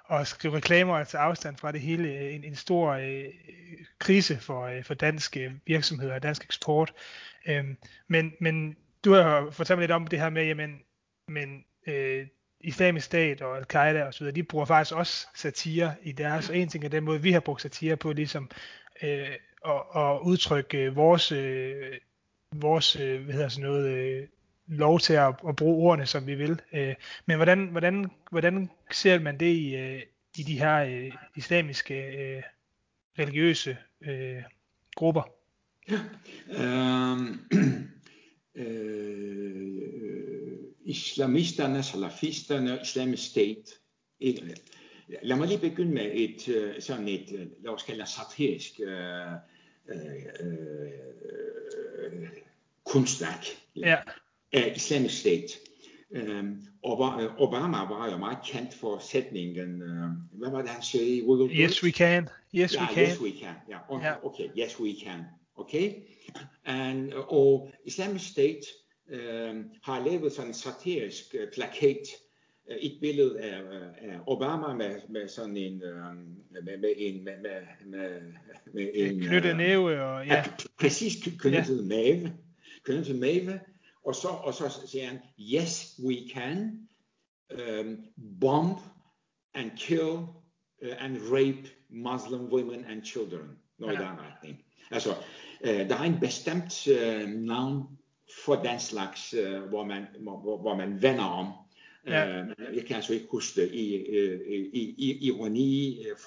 [0.06, 2.08] og skrive reklamer og tage afstand fra det hele.
[2.08, 3.24] Øh, en, en stor øh,
[3.98, 6.92] krise for, øh, for danske øh, virksomheder og dansk eksport.
[7.48, 7.76] Øhm,
[8.08, 10.80] men, men du har fortalt mig lidt om det her med, jamen,
[11.28, 12.26] men øh,
[12.60, 16.56] islamisk stat og al-Qaida og så videre, de bruger faktisk også satire i deres, og
[16.56, 18.50] en ting er den måde, vi har brugt satire på, ligesom
[19.02, 19.28] øh,
[19.66, 21.92] at, at udtrykke øh, vores, øh,
[22.54, 24.28] vores øh, hvad hedder sådan noget, øh,
[24.68, 26.60] lov til at, at bruge ordene, som vi vil.
[26.72, 26.94] Øh,
[27.26, 30.02] men hvordan, hvordan, hvordan ser man det i, øh,
[30.36, 32.42] i de her øh, islamiske øh,
[33.18, 34.42] religiøse øh,
[34.94, 35.22] grupper?
[35.88, 36.00] Ja.
[37.12, 37.40] Um,
[38.54, 39.76] øh,
[40.84, 43.62] islamisterne, salafisterne, islamisk state.
[45.22, 49.32] Lad mig lige begynde med et øh, sådan et, lad os kalde det satirisk øh,
[49.88, 52.28] øh, øh,
[52.84, 53.44] kunstværk.
[53.76, 53.96] Ja
[54.56, 55.46] af Islamisk State.
[56.10, 56.66] Um,
[57.38, 61.22] Obama var jo meget kendt for sætningen, uh, hvad var det han sagde?
[61.50, 62.28] Yes we can.
[62.54, 63.06] Yes yeah, we can.
[63.06, 63.54] Yes we can.
[63.68, 64.24] Ja, okay, yeah.
[64.24, 64.48] okay.
[64.58, 65.20] Yes we can.
[65.56, 65.92] Okay.
[66.64, 68.62] And, og Islamic State
[69.12, 72.06] uh, har lavet sådan en satirisk uh, plakat,
[72.70, 73.60] uh, et billede af,
[74.00, 75.82] af Obama med, med sådan en,
[76.50, 78.20] med, med en, med, med, med,
[78.74, 79.20] med en...
[79.20, 80.44] Knyttet næve og ja.
[80.80, 81.82] Præcis knyttet ja.
[81.82, 82.32] mave.
[82.84, 83.60] Knyttet mave
[84.06, 86.88] og så, og så siger han, yes, we can
[87.54, 87.96] um,
[88.40, 88.78] bomb
[89.54, 90.16] and kill
[90.82, 93.58] uh, and rape Muslim women and children.
[93.78, 94.00] Noget ja.
[94.00, 94.64] i den retning.
[94.90, 95.10] Altså,
[95.60, 97.82] uh, der er en bestemt uh, navn
[98.44, 101.52] for den slags, uh, hvor, man, hvor, hvor man vender om.
[102.06, 102.42] Ja.
[102.42, 106.00] Uh, jeg kan altså ikke huske det i, i, i, i ironi.
[106.00, 106.18] Uh,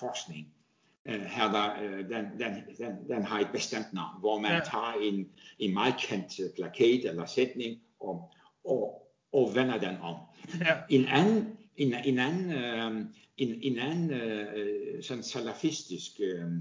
[1.12, 4.60] her der, uh, den, den, den, den har et bestemt navn, hvor man ja.
[4.60, 5.28] tager en,
[5.60, 8.34] en meget kendt uh, plakat eller sætning og,
[8.66, 10.16] og, og vender den om.
[10.60, 10.76] Ja.
[10.90, 13.06] En anden, en, en anden, uh,
[13.38, 16.52] en, en anden uh, sådan salafistisk uh,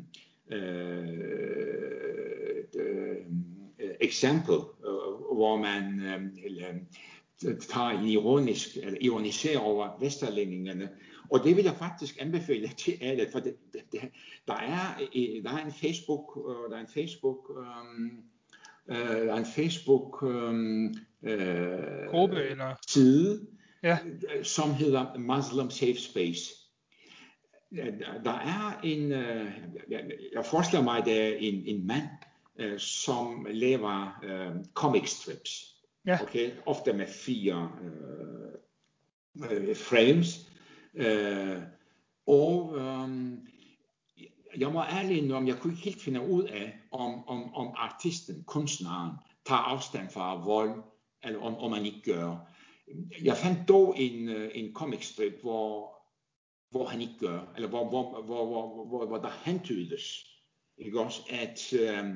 [0.53, 0.59] uh,
[4.01, 6.71] eksempel, uh, hvor man uh,
[7.61, 10.89] tager en ironisk, eller ironiserer over vesterlændingerne,
[11.31, 14.01] og det vil jeg faktisk anbefale til alle, for det, det, det,
[14.49, 14.99] der, er,
[15.43, 18.25] der er en Facebook, uh, der er en Facebook um,
[18.87, 23.47] uh, der er en Facebook um, uh, gruppe eller side,
[23.83, 23.99] ja.
[24.43, 26.55] som hedder Muslim Safe Space.
[28.25, 29.11] Der er en,
[30.33, 32.09] jeg forestiller mig, der er en, en mand,
[32.79, 35.79] som laver uh, comic strips.
[36.09, 36.19] Ja.
[36.23, 38.29] Okay, ofte med fire øh,
[39.51, 40.48] øh, frames.
[40.99, 41.63] Øh,
[42.27, 43.09] og øh,
[44.59, 48.45] jeg må ærligt indrømme, jeg kunne ikke helt finde ud af, om, om, om artisten,
[48.45, 49.11] kunstneren,
[49.47, 50.83] tager afstand fra vold,
[51.25, 52.37] eller om, om man ikke gør.
[53.23, 55.97] Jeg fandt dog en, øh, en comic strip, hvor,
[56.71, 60.27] hvor han ikke gør, eller hvor, hvor, hvor, hvor, hvor, hvor der hentydes,
[60.79, 62.15] ikke også, at, øh,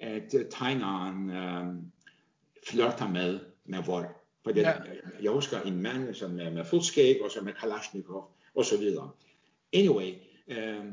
[0.00, 1.74] at tegneren øh,
[2.68, 4.08] flørter med, med vold.
[4.46, 4.72] For ja.
[5.22, 9.10] jeg husker en mand, som er med fuldskæg, og som er Kalashnikov, og så videre.
[9.72, 10.14] Anyway,
[10.48, 10.84] øh,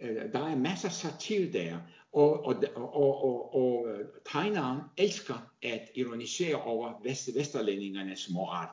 [0.00, 1.78] øh, der er masser af satir der,
[2.12, 3.86] og, og, og, og, og
[4.32, 8.68] tegneren elsker at ironisere over vest, vesterlændingernes moral.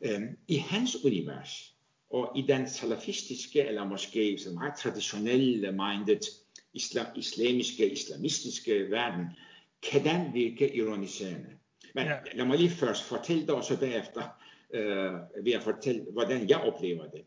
[0.00, 1.74] Øh, I hans univers,
[2.10, 6.20] og i den salafistiske, eller måske så meget traditionelle minded,
[6.72, 9.26] islam, islamiske, islamistiske verden,
[9.90, 11.58] kan den virke ironiserende.
[11.98, 12.16] Men ja.
[12.34, 14.22] lad mig lige først fortælle dig, og så bagefter
[14.74, 17.22] øh, vil jeg fortælle, hvordan jeg oplever det.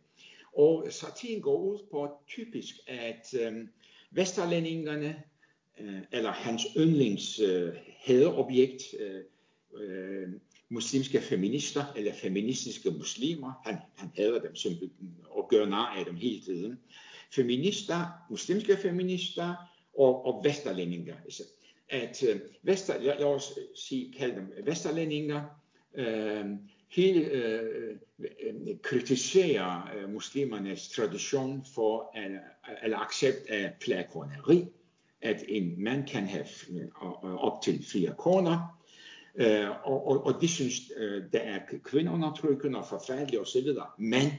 [0.54, 3.68] Og satiren går ud på typisk, at øh,
[4.12, 5.24] vesterlændingerne,
[5.80, 9.24] øh, eller hans yndlings øh, hadeobjekt, øh,
[9.82, 10.30] øh,
[10.70, 16.16] muslimske feminister, eller feministiske muslimer, han, han hader dem simpelthen, og gør nar af dem
[16.16, 16.80] hele tiden,
[17.32, 19.56] feminister, muslimske feminister,
[19.98, 21.16] og, og vesterlændinger.
[21.92, 25.44] At øh, vester, jeg, jeg også øh, sige, kalde dem øh, vesterlændinger,
[25.96, 26.46] øh,
[26.88, 32.32] hele øh, øh, øh, kritiserer øh, muslimernes tradition for at,
[32.84, 34.66] eller accept af flerkoneri,
[35.22, 36.46] at en mand kan have
[37.40, 38.82] op til fire koner,
[39.36, 43.68] øh, og, og, og de synes, øh, der er kvindeundertrykkende og forfærdelige osv.
[43.98, 44.32] Men,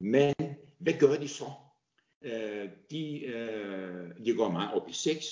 [0.00, 0.34] men
[0.78, 1.50] hvad gør de så?
[2.22, 5.24] Øh, de, øh, de går meget op i sex,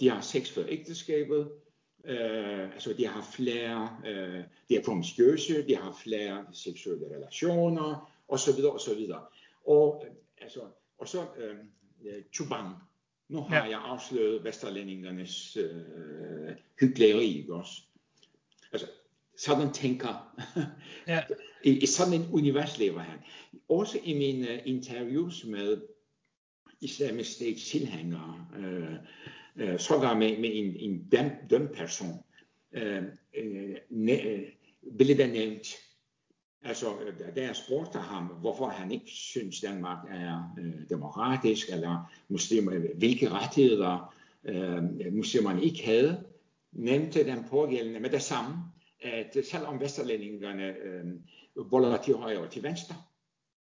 [0.00, 1.50] de har sex før ægteskabet,
[2.04, 8.38] øh, altså de har flere, øh, de er promiskuøse, de har flere seksuelle relationer, og
[8.38, 9.22] så videre, og så videre.
[9.66, 10.60] Og, øh, altså,
[10.98, 11.56] og så øh,
[12.32, 12.66] Chuban,
[13.28, 13.70] nu har ja.
[13.70, 15.82] jeg afsløret vesterlændingernes øh,
[16.80, 17.82] hyggeleri, ikke også?
[18.72, 18.86] Altså,
[19.36, 20.36] sådan tænker.
[21.06, 21.22] ja.
[21.64, 23.18] I, I sådan en univers lever han.
[23.68, 25.82] Også i mine uh, interviews med
[26.80, 28.94] islamisk state tilhængere, øh,
[29.56, 32.24] øh, sågar med, med en, en døm, dømt person,
[32.72, 33.02] øh,
[33.36, 34.42] øh, øh,
[34.98, 35.66] blev det nævnt.
[36.62, 36.86] Altså,
[37.36, 43.28] da jeg spurgte ham, hvorfor han ikke synes, Danmark er øh, demokratisk, eller muslimer, hvilke
[43.28, 44.82] rettigheder øh,
[45.12, 46.24] muslimerne ikke havde,
[46.72, 48.56] nævnte den pågældende med det samme,
[49.02, 51.04] at selvom vesterlændingerne øh,
[51.70, 52.94] boller til højre og til venstre,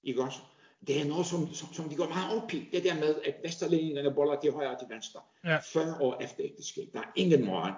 [0.04, 0.40] ikke også?
[0.88, 2.70] Det er noget, som, som, som de går meget op i.
[2.72, 5.20] Det der med, at vesterlændingerne boller til højre og til venstre.
[5.46, 5.58] Ja.
[5.58, 6.90] Før og efter ægteskab.
[6.94, 7.74] Der er ingen moral.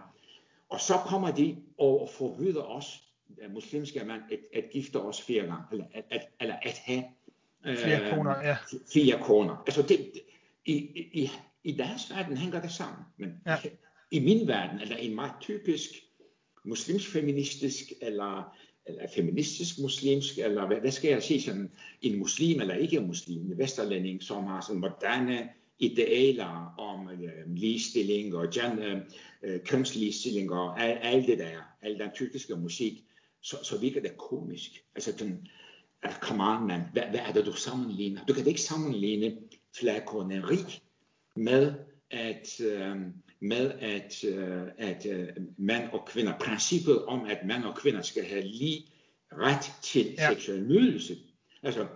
[0.69, 3.01] Og så kommer de og forbyder os,
[3.49, 5.63] muslimske mand, at, at gifte os fire gange.
[5.71, 7.03] Eller at, at, eller at have
[7.65, 8.47] øh, fire koner.
[8.47, 8.57] Ja.
[8.93, 9.63] Fire koner.
[9.67, 10.11] Altså det,
[10.65, 10.75] i,
[11.13, 11.31] i,
[11.63, 12.99] i deres verden hænger det sammen.
[13.17, 13.57] Men ja.
[14.11, 15.89] i min verden, eller en meget typisk
[16.63, 21.71] muslimsk feministisk eller eller feministisk muslimsk, eller hvad, hvad skal jeg sige, sådan
[22.01, 27.55] en muslim eller ikke en muslim, en vesterlænding, som har sådan moderne idealer om øh,
[27.55, 29.01] ligestilling og gen, øh,
[29.43, 33.03] øh kønsligestilling og alt, al det der, al den tyrkiske musik,
[33.41, 34.83] så, så virker det komisk.
[34.95, 35.47] Altså den,
[36.05, 38.25] uh, come on man, hvad, hvad er det du sammenligner?
[38.25, 39.37] Du kan ikke sammenligne
[39.79, 40.57] flakoneri
[41.35, 41.73] med
[42.11, 42.95] at, øh,
[43.39, 48.23] med at, øh, at øh, mand og kvinder, princippet om, at mand og kvinder skal
[48.23, 48.87] have lige
[49.31, 50.33] ret til ja.
[50.33, 51.17] seksuel nydelse.
[51.63, 51.87] Altså,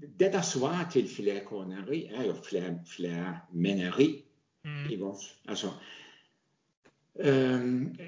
[0.00, 4.24] det der svarer til flerkoneri, er jo flere, flere mænderi.
[4.64, 4.90] Mm.
[4.90, 5.26] Ikke også?
[5.48, 5.66] Altså,
[7.16, 7.98] øhm,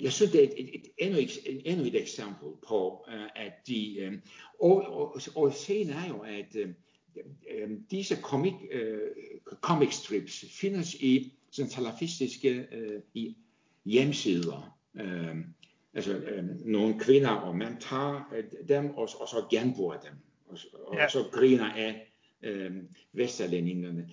[0.00, 3.52] jeg synes, det er et, et, et, endnu, et, endnu et eksempel på, uh, at
[3.66, 3.98] de...
[3.98, 4.12] Øh,
[4.60, 6.68] og, og, og scenen er jo, at øh,
[7.50, 9.00] øh, disse comic, øh,
[9.60, 13.36] comic strips findes i sådan salafistiske øh, i
[13.84, 14.78] hjemmesider.
[14.94, 15.36] Øh,
[15.94, 20.12] altså øh, nogle kvinder og mænd tager øh, dem og, og så genbruger dem.
[20.48, 21.08] Og, og ja.
[21.08, 22.76] så griner af øh,
[23.12, 24.10] vesterlændingerne.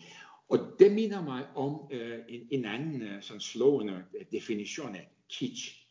[0.49, 5.87] Og det minder mig om øh, en, en anden øh, sådan slående definition af kitsch.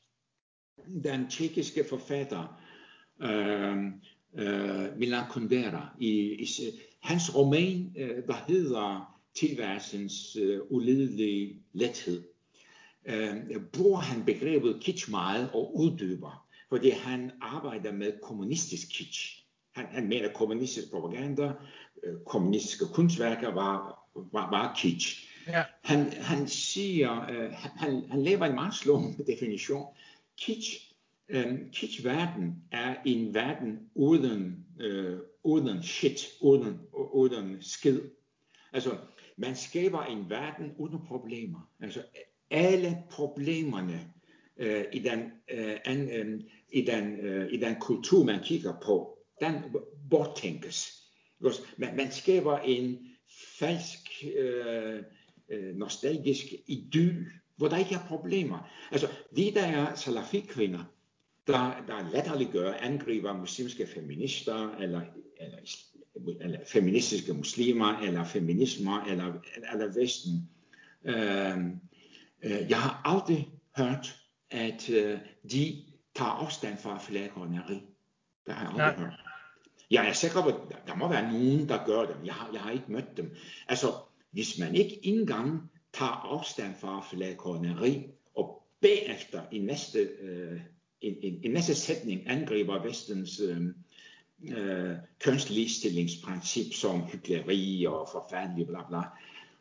[1.04, 2.60] Den tjekkiske forfatter
[3.22, 3.76] øh,
[4.34, 6.46] øh, Milan Kundera i, i
[7.00, 12.22] hans roman, øh, der hedder tilværelsens øh, ulidelige lethed,
[13.04, 13.36] øh,
[13.72, 19.44] bruger han begrebet kitsch meget og uddyber, fordi han arbejder med kommunistisk kitsch.
[19.72, 21.52] Han, han mener, at kommunistisk propaganda,
[22.02, 25.26] øh, kommunistiske kunstværker var, var, var kitsch.
[25.46, 25.62] Ja.
[25.82, 29.86] Han, han siger, øh, han, han laver en meget slående definition.
[30.38, 30.92] Kitsch
[31.28, 38.00] øh, kitsch-verden er en verden uden, øh, uden shit, uden, uden skid.
[38.72, 38.98] Altså,
[39.36, 41.70] man skaber en verden uden problemer.
[41.80, 42.02] Altså,
[42.50, 44.12] alle problemerne
[44.56, 45.20] øh, i, den,
[45.50, 46.40] øh, an, øh,
[46.72, 49.54] i, den, øh, i den kultur, man kigger på, den
[50.10, 51.02] borttænkes.
[51.76, 52.98] Man, man skaber en
[53.58, 55.02] falsk, øh,
[55.48, 58.70] øh, nostalgisk idyl, hvor der ikke er problemer.
[58.90, 60.84] Altså, de der er salafi-kvinder,
[61.46, 65.00] der, der latterliggør, angriber muslimske feminister, eller,
[65.40, 65.58] eller,
[66.40, 69.32] eller feministiske muslimer, eller feminismer, eller,
[69.72, 70.48] eller Vesten.
[71.04, 71.58] Øh,
[72.42, 74.16] øh, jeg har aldrig hørt,
[74.50, 75.18] at øh,
[75.50, 75.82] de
[76.14, 77.80] tager afstand fra flagkårneri.
[78.46, 79.04] Det har jeg aldrig ja.
[79.04, 79.20] hørt.
[79.90, 82.16] Jeg er sikker på, at der må være nogen, der gør det.
[82.24, 83.34] Jeg har, jeg har ikke mødt dem.
[83.68, 83.86] Altså,
[84.30, 90.60] hvis man ikke engang tager afstand fra flagkårneri, og bagefter i næste, øh,
[91.00, 93.62] en, en, en næste sætning angriber vestens øh,
[94.42, 99.02] øh, kønsligstillingsprincip som hyggeleri og forfærdelig bla bla,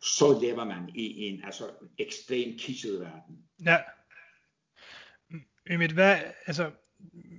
[0.01, 1.63] så lever man i en altså,
[1.97, 3.43] ekstrem kisset verden.
[3.65, 3.77] Ja.
[5.69, 6.71] Ymit, hvad, altså,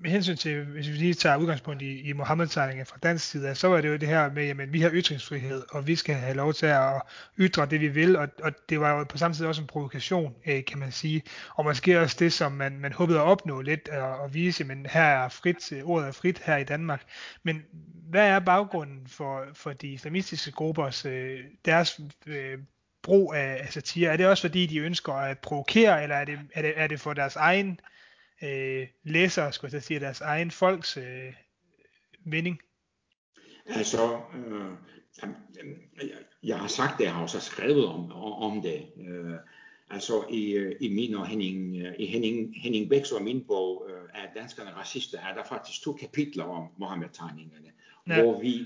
[0.02, 3.68] med hensyn til, hvis vi lige tager udgangspunkt i, i Mohammed-tegningen fra dansk side, så
[3.68, 6.52] var det jo det her med, at vi har ytringsfrihed, og vi skal have lov
[6.52, 7.02] til at
[7.38, 10.34] ytre det, vi vil, og, og det var jo på samme tid også en provokation,
[10.46, 11.22] øh, kan man sige,
[11.54, 14.86] og måske også det, som man, man håbede at opnå lidt, og, og vise, men
[14.86, 17.02] her er frit, øh, ordet er frit her i Danmark,
[17.42, 17.62] men
[18.10, 22.58] hvad er baggrunden for, for de islamistiske gruppers, øh, deres øh,
[23.02, 24.12] brug af, satire?
[24.12, 27.00] Er det også fordi, de ønsker at provokere, eller er det, er det, er det
[27.00, 27.76] for deres egen øh,
[29.02, 31.32] læsere, skulle jeg sige, deres egen folks øh,
[32.24, 32.60] mening?
[33.66, 34.72] Altså, øh,
[36.42, 38.86] jeg har sagt det, jeg har også skrevet om, om det.
[39.08, 39.34] Øh,
[39.90, 43.88] altså i, øh, i min og Henning, øh, i Henning, Henning Bæks og min bog
[43.90, 47.72] øh, er danskerne racister, er der faktisk to kapitler om Mohammed-tegningerne,
[48.08, 48.22] ja.
[48.22, 48.64] hvor vi,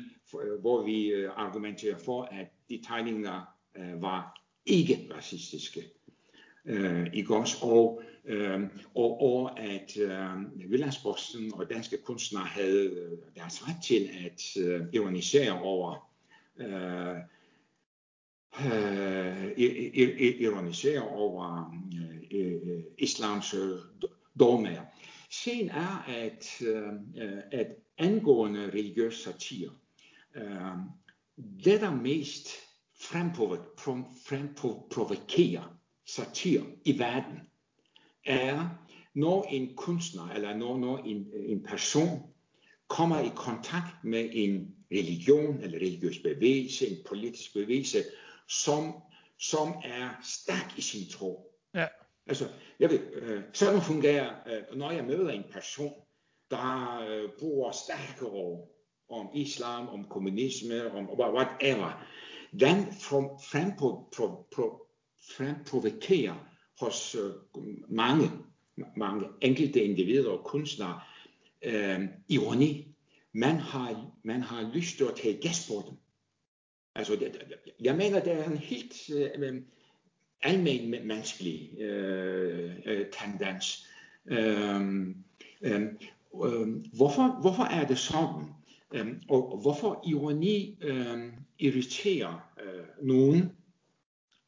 [0.60, 5.80] hvor vi argumenterer for, at de tegninger øh, var ikke racistiske
[6.64, 7.56] øh, i også?
[7.62, 8.60] og, øh,
[8.94, 14.80] og, og at øh, Villandsposten og danske kunstnere havde øh, deres ret til at øh,
[14.92, 16.10] ironisere over
[16.56, 17.16] øh,
[18.66, 19.52] øh,
[20.40, 21.74] ironisere over
[22.32, 23.78] øh, øh, islams øh,
[24.40, 24.82] dogmaer.
[25.30, 27.66] Sen er, at, øh, øh, at
[27.98, 29.70] angående religiøs satire,
[30.34, 30.76] øh,
[31.64, 32.48] det der mest
[33.00, 35.64] fremprovokere
[36.14, 37.40] satir i verden,
[38.26, 38.68] er,
[39.14, 42.22] når en kunstner eller når, når en, en person
[42.88, 48.04] kommer i kontakt med en religion eller religiøs bevægelse, en politisk bevægelse,
[48.48, 48.94] som,
[49.38, 51.56] som er stærk i sin tro.
[51.74, 51.86] Ja.
[52.26, 52.48] Altså,
[52.80, 55.94] jeg ved, øh, sådan fungerer, øh, når jeg møder en person,
[56.50, 58.68] der øh, bruger stærke ord
[59.08, 62.06] om islam, om kommunisme, om whatever,
[62.60, 62.86] den
[65.36, 66.46] fremprovokerer
[66.80, 67.30] hos øh,
[67.88, 68.30] mange,
[68.96, 71.00] mange enkelte individer og kunstnere
[71.64, 72.94] øh, ironi.
[73.32, 75.96] Man har, man har lyst til at tage gas på dem.
[76.94, 77.42] Altså, det,
[77.80, 79.62] jeg mener, det er en helt øh, øh
[80.42, 83.86] almen menneskelig øh, øh, tendens.
[84.26, 84.80] Øh,
[85.62, 85.82] øh,
[86.44, 88.46] øh, hvorfor, hvorfor er det sådan?
[88.94, 93.52] Øh, og hvorfor ironi øh, irriterer øh, nogen?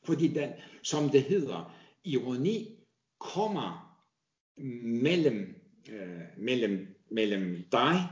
[0.04, 0.50] Fordi den,
[0.82, 2.78] som det hedder, ironi
[3.18, 3.98] kommer
[4.82, 5.54] mellem,
[5.90, 8.08] øh, mellem, mellem dig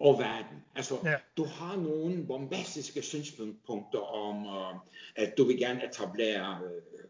[0.00, 0.64] og verden.
[0.74, 1.14] Altså, ja.
[1.36, 4.80] du har nogle bombastiske synspunkter om, uh,
[5.16, 6.58] at du vil gerne etablere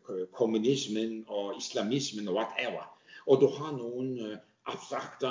[0.09, 2.99] uh, kommunismen og islamismen og whatever.
[3.27, 4.37] Og du har nogle uh,
[4.67, 5.27] abstrakte,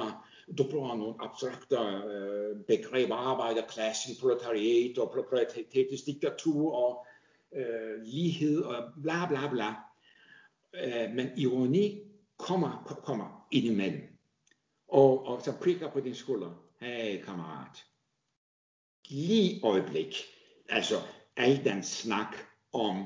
[0.57, 7.05] du bruger nogle abstrakte uh, begreber, arbejderklassen, proletariat og proletariatets diktatur og
[7.55, 9.69] uh, lighed og bla bla bla.
[10.73, 12.01] Uh, men ironi
[12.37, 14.01] kommer, kommer indimellem.
[14.87, 17.85] Og, og så prikker på din skulder hey kammerat,
[19.09, 20.15] lige øjeblik,
[20.69, 20.95] altså
[21.37, 22.35] al den snak
[22.73, 23.05] om,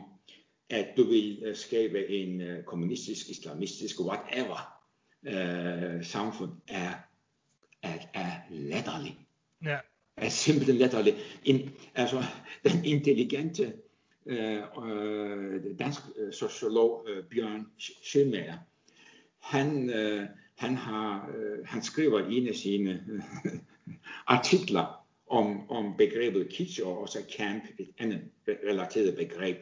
[0.70, 4.82] at du vil øh, skabe en uh, kommunistisk, islamistisk, whatever
[5.22, 6.94] uh, samfund, er,
[7.82, 9.20] er, er latterlig.
[9.66, 9.78] Ja.
[10.18, 11.16] Er simpelthen latterlig.
[11.44, 12.24] En, altså,
[12.64, 13.74] den intelligente
[14.28, 18.58] Øh, øh, dansk øh, sociolog øh, Bjørn Schønmager,
[19.40, 23.22] han, øh, han, har, øh, han skriver i en af sine øh,
[24.28, 29.58] artikler om, om begrebet kitsch og også camp, et andet relateret begreb,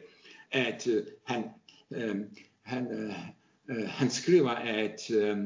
[0.50, 1.44] at øh, han,
[1.90, 2.16] øh,
[2.62, 3.12] han, øh,
[3.68, 5.36] øh han skriver, at øh,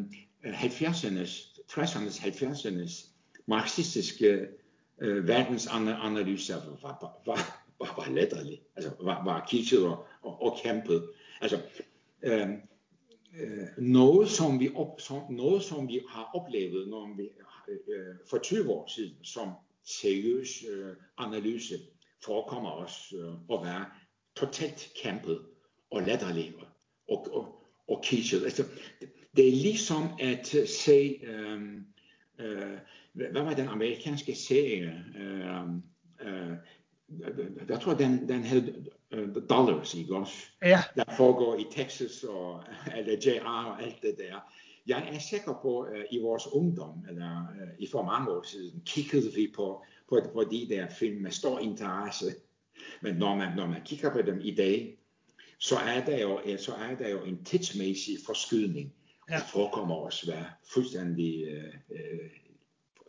[0.45, 3.07] 70'ernes, 60'ernes, 70'ernes
[3.47, 4.47] marxistiske
[5.01, 11.11] øh, verdensanalyser var, var, var, var, latterlig, altså var, var kitschet og, og, og kæmpet.
[11.41, 11.61] Altså,
[12.23, 12.49] øh,
[13.41, 17.31] øh, noget, som vi op, som, noget, som vi har oplevet når vi,
[17.93, 19.49] øh, for 20 år siden, som
[19.85, 21.75] seriøs øh, analyse,
[22.25, 23.85] forekommer os øh, at være
[24.37, 25.41] totalt kæmpet
[25.91, 26.55] og latterlig
[27.09, 28.45] og, og, og kitschet.
[28.45, 28.65] Altså,
[29.37, 31.63] det er ligesom at øh, se, øh,
[32.39, 32.79] øh,
[33.13, 35.05] hvad var den amerikanske serie?
[35.17, 35.65] Øh,
[36.23, 36.57] øh,
[37.69, 38.75] jeg tror, den, den hed
[39.19, 40.35] uh, Dollars, ikke også?
[40.63, 40.83] Ja.
[40.97, 42.63] Der foregår i Texas og
[42.97, 44.53] eller JR og alt det der.
[44.87, 48.43] Jeg er sikker på, at uh, i vores ungdom, eller uh, i for mange år
[48.43, 52.27] siden, kiggede vi på, på, på de der film med stor interesse.
[53.01, 54.97] Men når man, når man kigger på dem i dag,
[55.59, 58.93] så er der jo, så er der jo en tidsmæssig forskydning.
[59.31, 59.37] Ja.
[59.37, 60.45] Det forekommer også være
[60.75, 62.31] fuldstændig, øh, øh,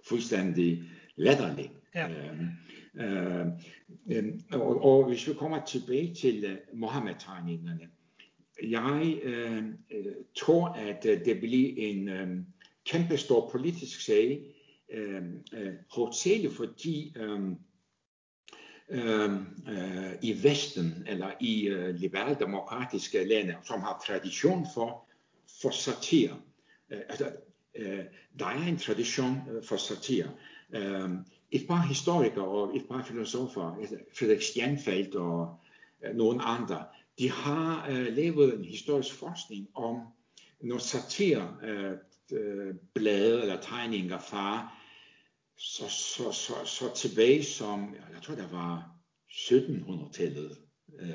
[0.08, 0.84] fuldstændig
[1.16, 1.72] latterlig.
[1.96, 2.10] Ja.
[2.10, 2.48] Øh, øh, øh,
[2.96, 3.46] Øh,
[4.12, 7.90] øhm, og, og hvis vi kommer tilbage til uh, Mohammed-tegningerne,
[8.64, 12.38] jeg øh, øh tror, at det bliver en øh,
[12.86, 14.42] kæmpe stor politisk sag,
[14.92, 15.24] øh,
[15.54, 17.52] øh, hovedsageligt fordi øh,
[18.90, 25.06] øh, i Vesten eller i øh, liberaldemokratiske lande, som har tradition for,
[25.62, 26.38] for satire.
[26.90, 27.32] Øh, altså,
[27.76, 28.04] øh,
[28.40, 30.30] der er en tradition for satire.
[30.76, 31.10] Øh,
[31.52, 35.56] et par historikere og et par filosofer, altså Frederik Stjernfeldt og
[36.06, 36.86] øh, nogle andre,
[37.20, 40.02] de har øh, lavet en historisk forskning om,
[40.62, 42.00] nogle satirblade
[42.32, 44.70] øh, øh eller tegninger fra
[45.58, 48.92] så, så, så, så tilbage som, jeg tror det var
[49.30, 50.58] 1700-tallet,
[51.00, 51.10] øh,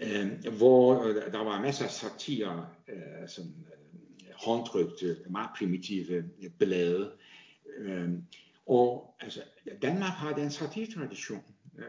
[0.00, 6.24] øh, hvor øh, der var masser af satire, øh, sådan, øh, håndtrykte, meget primitive
[6.58, 7.12] blade.
[7.78, 8.10] Øh,
[8.70, 9.40] og altså,
[9.82, 11.42] Danmark har den satiretradition.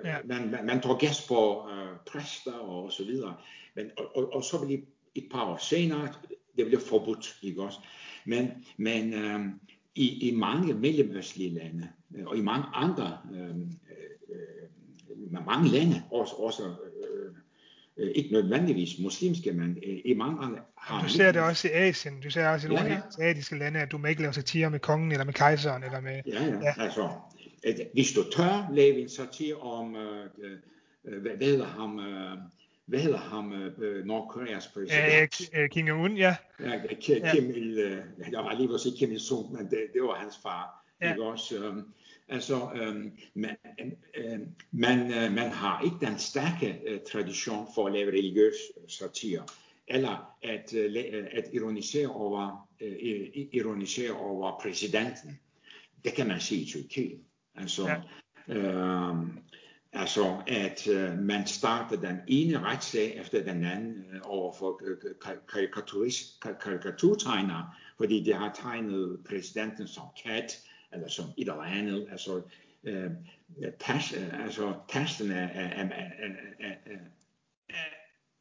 [0.05, 0.17] Ja.
[0.25, 3.35] Man, man, man tager gæst på øh, præster og så videre.
[3.75, 4.79] Men, og, og, og så bliver
[5.15, 6.13] et par år senere,
[6.57, 7.79] det bliver forbudt, ikke også?
[8.25, 9.39] Men, men øh,
[9.95, 13.57] i, i mange mellemøstlige lande, øh, og i mange andre, øh,
[14.29, 16.90] øh, mange lande, også, også øh, Øh,
[18.15, 21.03] ikke nødvendigvis muslimske, men øh, i mange andre har...
[21.03, 22.99] Du ser det også i Asien, du ser også i nogle ja, ja.
[23.07, 26.21] asiatiske lande, at du må ikke lave satire med kongen, eller med kejseren, eller med...
[26.27, 26.73] Ja, ja, ja.
[26.77, 27.09] altså,
[27.93, 30.29] hvis du tør lave en satire om, øh,
[31.05, 32.37] øh, hvad hedder ham, øh,
[32.85, 35.53] hvad hedder ham, øh, Nordkoreas præsident?
[35.53, 36.35] Ja, Kim Jong-un, ja.
[36.59, 37.33] Ja, Kim, ja.
[37.33, 37.97] Il, øh,
[38.31, 40.85] jeg var lige ved at sige Kim Il-sung, men det, det var hans far.
[41.01, 41.09] Ja.
[41.09, 41.55] Ikke også?
[42.31, 43.55] Øh, Altså, øhm, man,
[44.17, 44.39] øh,
[44.71, 48.55] man, øh, man har ikke den stærke øh, tradition for at lave religiøs
[48.87, 49.45] satire,
[49.87, 55.39] eller at, øh, at ironisere, over, øh, ironisere over præsidenten.
[56.03, 57.19] Det kan man se i Tyrkiet.
[57.55, 57.87] Altså,
[58.47, 58.53] ja.
[58.53, 59.15] øh,
[59.93, 64.97] altså at øh, man starter den ene retssag efter den anden øh, over for øh,
[66.61, 70.61] karikaturtegnere, fordi de har tegnet præsidenten som kat,
[70.93, 72.07] eller som et eller andet.
[72.11, 72.41] Altså,
[72.83, 73.11] øh,
[73.79, 75.89] pas, altså tasten er, er, er,
[76.59, 76.97] er, er,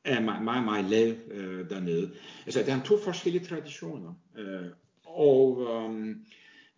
[0.04, 2.10] er meget, meget, lav øh, dernede.
[2.46, 4.14] Altså, der er to forskellige traditioner.
[4.36, 4.66] Øh,
[5.04, 6.16] og, øh,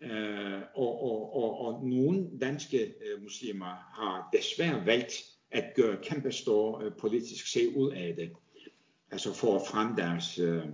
[0.01, 5.13] øh og, og, og, og nogle danske øh, muslimer har desværre valgt
[5.51, 8.33] at gøre kæmpe store øh, politisk se ud af det.
[9.11, 10.65] Altså for at fremme deres, øh,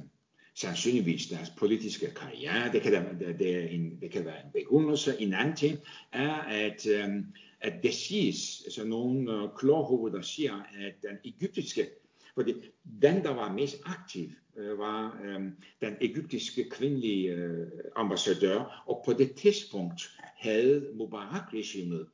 [0.60, 2.72] sandsynligvis deres politiske karriere.
[2.72, 5.20] Det kan, der, det, er en, det kan være en begrundelse.
[5.20, 5.78] En anden ting
[6.12, 7.24] er, at, um,
[7.60, 11.86] at det siges, altså nogle øh, kloghoveder, siger, at den egyptiske,
[12.34, 12.54] fordi
[13.02, 19.12] den, der var mest aktiv, øh, var um, den egyptiske kvindelige øh, ambassadør, og på
[19.12, 22.06] det tidspunkt havde Mubarak-regimet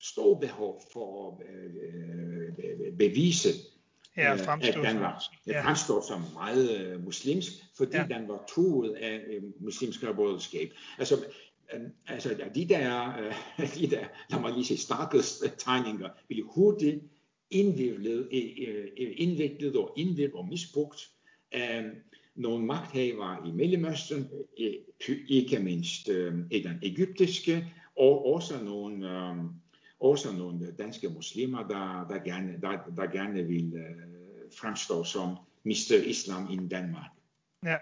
[0.00, 3.48] stor behov for at øh, øh bevise
[4.16, 5.62] ja, øh, fremstår, at den var, ja.
[5.64, 8.06] fremstår som meget øh, muslimsk, fordi ja.
[8.18, 10.72] den var truet af øh, muslimsk brødreskab.
[10.98, 11.24] Altså,
[11.74, 13.08] øh, altså de der,
[13.58, 17.00] øh, de der, lad mig lige sige, stakkels tegninger, ville hurtigt
[17.50, 21.10] indviklet, øh, øh, indviklet og indviklet og misbrugt
[21.52, 21.84] af
[22.34, 24.28] nogle magthavere i Mellemøsten,
[25.28, 29.36] ikke mindst øh, den egyptiske, og også nogle øh,
[30.00, 36.02] også nogle danske muslimer, der, der, gerne, der, der gerne vil øh, fremstå som Mr.
[36.04, 37.10] Islam i Danmark.
[37.64, 37.76] Ja,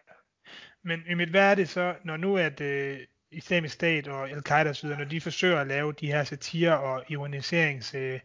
[0.82, 2.98] men i mit hvad er det så, når nu at uh,
[3.30, 8.14] islamisk stat og al-Qaida osv., når de forsøger at lave de her satire og ironiseringsbilleder
[8.14, 8.20] øh,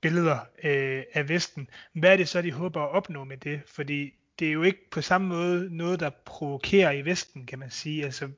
[0.00, 3.60] billeder, øh, af Vesten, hvad er det så, de håber at opnå med det?
[3.66, 7.70] Fordi det er jo ikke på samme måde noget, der provokerer i Vesten, kan man
[7.70, 8.04] sige.
[8.04, 8.30] Altså,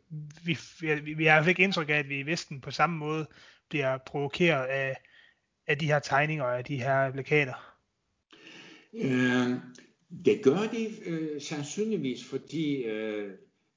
[0.45, 3.27] vi, vi, vi har i ikke indtryk af, at vi i Vesten på samme måde
[3.73, 4.97] bliver provokeret af,
[5.67, 7.75] af de her tegninger og af de her plakater.
[8.95, 9.51] Øh,
[10.25, 13.31] det gør de øh, sandsynligvis, fordi øh,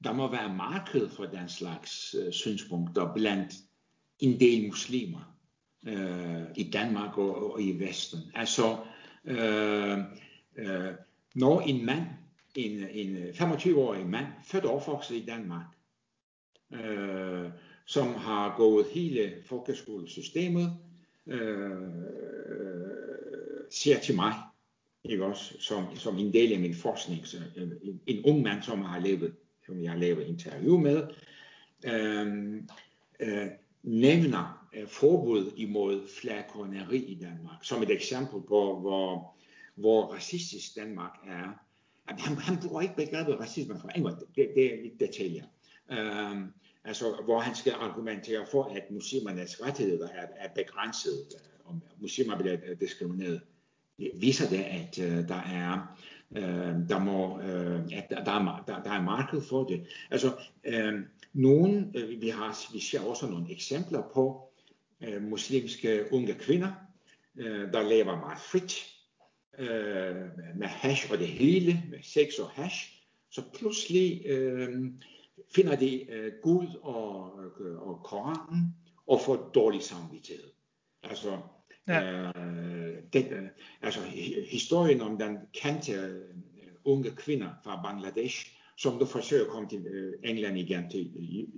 [0.04, 3.54] der må være marked for den slags øh, synspunkter blandt
[4.20, 5.38] en del muslimer
[5.88, 8.20] øh, i Danmark og, og i Vesten.
[8.34, 8.78] Altså,
[9.26, 9.98] øh,
[10.56, 10.93] øh,
[11.36, 12.06] når en mand,
[12.56, 15.66] en, en 25-årig mand, født og opvokset i Danmark,
[16.74, 17.50] øh,
[17.86, 20.78] som har gået hele folkeskolesystemet,
[21.28, 21.72] øh,
[23.70, 24.34] siger til mig,
[25.04, 28.64] ikke også, som, som en del af min forskning, så, øh, en, en ung mand,
[28.64, 31.08] som har levet, som jeg har lavet interview med,
[31.86, 32.56] øh,
[33.20, 33.48] øh,
[33.84, 39.36] nævner øh, forbud imod flagkorneri i Danmark, som et eksempel på, hvor,
[39.76, 41.62] hvor racistisk Danmark er.
[42.06, 45.44] Han, han bruger ikke begrebet racisme for engang, det, det er lidt detaljer.
[45.92, 46.38] Øh,
[46.86, 51.26] altså, hvor han skal argumentere for, at muslimernes rettigheder er, er begrænset,
[51.64, 53.42] og om muslimer bliver øh, diskrimineret.
[53.98, 55.98] Det viser det, at uh, der er
[56.30, 59.88] uh, der må uh, at der, der, er, der, der er marked for det.
[60.12, 60.28] Altså,
[60.68, 61.00] uh,
[61.34, 64.54] nogen, uh, vi har vi ser også nogle eksempler på
[65.08, 66.72] uh, muslimske unge kvinder,
[67.36, 68.86] uh, der lever meget frit
[69.60, 69.66] uh,
[70.60, 72.92] med hash og det hele, med sex og hash.
[73.32, 74.86] Så pludselig uh,
[75.56, 77.34] finder de uh, Gud og,
[77.88, 78.76] og Koranen
[79.08, 80.52] og får dårlig samvittighed.
[81.04, 81.38] Altså,
[81.88, 82.12] ja.
[82.12, 83.48] øh, den, øh,
[83.82, 84.00] altså
[84.50, 86.22] historien om den kendte øh,
[86.86, 91.12] unge kvinder fra Bangladesh, som du forsøger at komme til øh, England igen, til,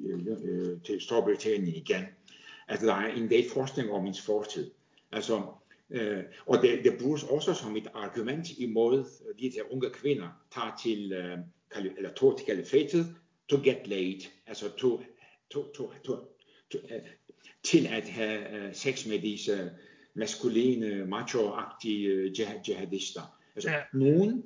[0.06, 2.04] øh, øh, til Storbritannien igen.
[2.68, 4.72] Altså der er en del forskning om hendes fortid.
[5.12, 5.42] Altså,
[5.90, 9.06] øh, og det, det bruges også som et argument imod
[9.40, 11.38] de her unge kvinder, tager til, øh,
[11.98, 13.16] eller tog til kalifatet,
[13.50, 15.02] to get laid, altså to,
[15.50, 16.16] to, to, to,
[16.72, 17.02] to, uh,
[17.64, 19.72] til at have uh, sex med disse
[20.14, 22.32] maskuline, macho-agtige
[22.68, 23.38] jihadister.
[23.56, 23.80] Altså, ja.
[23.94, 24.44] nogen,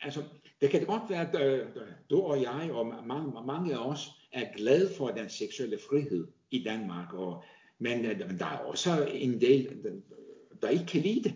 [0.00, 0.22] altså,
[0.60, 1.70] det kan det godt være, at
[2.10, 6.62] du og jeg og mange, mange af os er glade for den seksuelle frihed i
[6.64, 7.44] Danmark, og,
[7.78, 8.04] men
[8.38, 9.68] der er også en del,
[10.62, 11.34] der ikke kan lide det.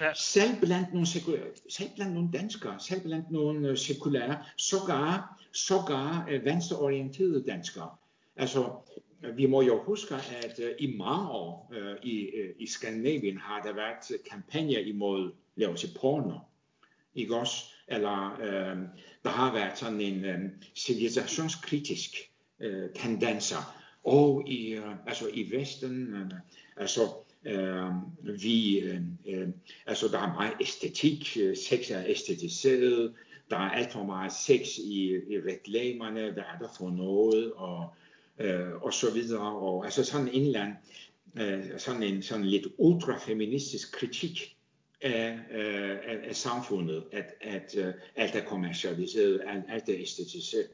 [0.00, 0.14] Ja.
[0.14, 6.26] Selv, blandt nogle sekulære, selv blandt nogle danskere, selv blandt nogle øh, sekulære, sågar, sågar
[6.30, 7.90] øh, venstreorienterede danskere.
[8.36, 8.72] Altså,
[9.22, 11.72] øh, vi må jo huske, at i mange år
[12.02, 16.38] i, i Skandinavien har der været kampagner imod, lad os porno.
[17.14, 17.64] Ikke også?
[17.88, 18.76] Eller øh,
[19.24, 20.38] der har været sådan en øh,
[20.74, 22.10] civilisationskritisk
[22.60, 23.76] øh, tendenser.
[24.04, 26.30] Og i, øh, altså i Vesten, øh,
[26.76, 27.00] altså
[27.46, 27.90] Øh,
[28.42, 28.82] vi,
[29.26, 29.48] uh,
[29.86, 33.14] altså der er meget æstetik, øh, sex er æstetiseret,
[33.50, 37.94] der er alt for meget sex i, i reklamerne, hvad er der for noget, og
[38.38, 39.58] øh, og så videre.
[39.58, 40.76] Og altså sådan en eller anden,
[41.38, 44.56] øh, sådan en sådan lidt ultrafeministisk kritik
[45.00, 50.68] af, øh, af, af samfundet, at, at øh, alt er kommercialiseret, alt, alt er æstetiseret,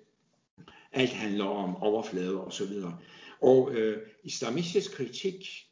[0.93, 2.99] alt handler om overflade og så videre.
[3.41, 5.66] Og øh, islamistisk kritik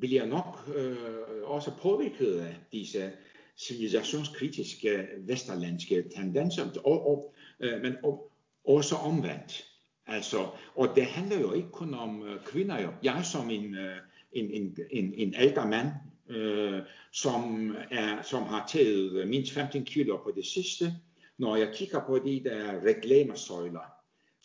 [0.00, 0.96] bliver nok øh,
[1.44, 3.12] også påvirket af disse
[3.56, 8.30] civilisationskritiske øh, vesterlandske tendenser, og, og, øh, men og,
[8.64, 9.64] også omvendt.
[10.06, 12.82] Altså, og det handler jo ikke kun om øh, kvinder.
[12.82, 12.88] Jo.
[13.02, 13.96] Jeg som en, øh,
[14.32, 15.88] en, en, en, en ældre mand,
[16.28, 16.80] øh,
[17.12, 20.94] som, er, som har taget mindst 15 kilo på det sidste,
[21.38, 23.99] når jeg kigger på de der reklamesøjler,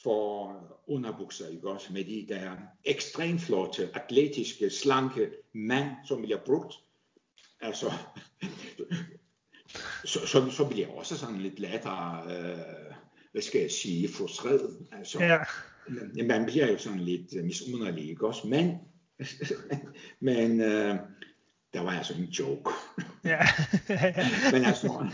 [0.05, 0.55] for
[0.87, 2.51] underbukser, ikke også, med de der
[2.83, 6.75] ekstremt flotte, atletiske, slanke mand, som bliver brugt,
[7.61, 7.91] altså,
[10.11, 12.95] så, så, så bliver jeg også sådan lidt lettere, øh,
[13.31, 14.87] hvad skal jeg sige, frustreret.
[14.91, 15.37] Altså, ja.
[16.27, 18.47] Man bliver jo sådan lidt misunderlig, ikke også?
[18.47, 18.77] Men,
[20.29, 20.97] men uh,
[21.73, 22.71] der var altså en joke.
[23.23, 23.39] ja.
[24.53, 25.07] men altså,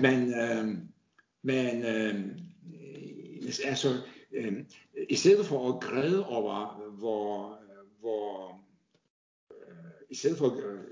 [0.00, 0.68] men, uh,
[1.42, 2.42] men uh,
[3.64, 3.88] altså,
[4.38, 4.52] uh,
[5.08, 7.58] i stedet for at græde over, hvor,
[8.00, 8.60] hvor
[9.50, 9.56] uh,
[10.10, 10.82] i stedet for uh,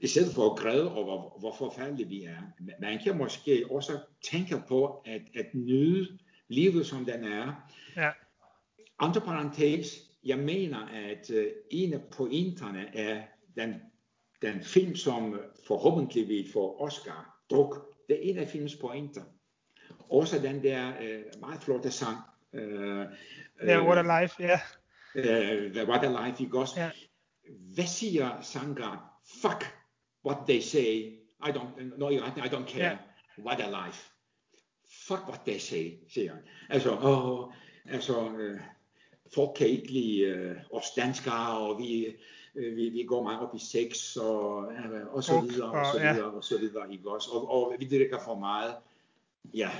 [0.00, 2.42] i stedet for at græde over, hvor forfærdelige vi er.
[2.80, 3.98] Man kan måske også
[4.30, 6.18] tænke på at, at nyde
[6.48, 7.52] livet, som den er.
[7.96, 8.10] Ja.
[8.98, 13.22] Andre parentes, jeg mener, at uh, en af pointerne er
[13.56, 13.74] den,
[14.42, 17.96] den film, som forhåbentlig vil få Oscar, druk.
[18.08, 19.22] Det er en af filmens pointer.
[20.10, 22.16] Også den der uh, meget flotte sang.
[22.52, 24.60] Ja, uh, What a Life, ja.
[25.16, 25.82] Yeah.
[25.82, 26.80] Uh, what a Life, ikke også?
[26.80, 26.90] Ja.
[27.74, 28.98] Hvad siger sangeren?
[29.42, 29.76] Fuck
[30.26, 32.98] what they say, I don't, no, I don't care.
[33.38, 33.46] Yeah.
[33.46, 34.16] What a life.
[34.88, 36.42] fuck what they say, siger han.
[36.68, 37.52] Altså, og,
[37.88, 38.60] altså øh,
[39.34, 42.16] folk kan ikke lide øh, os danskere, og vi,
[42.54, 45.98] øh, vi, vi går meget op i sex, og, øh, og så videre, og så
[45.98, 47.30] videre, og så videre, ikke også?
[47.30, 48.74] Og, og vi drikker for meget.
[49.54, 49.70] Ja,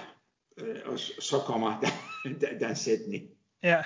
[0.56, 1.80] øh, og så kommer
[2.24, 3.28] den, den, en sætning.
[3.62, 3.82] Ja,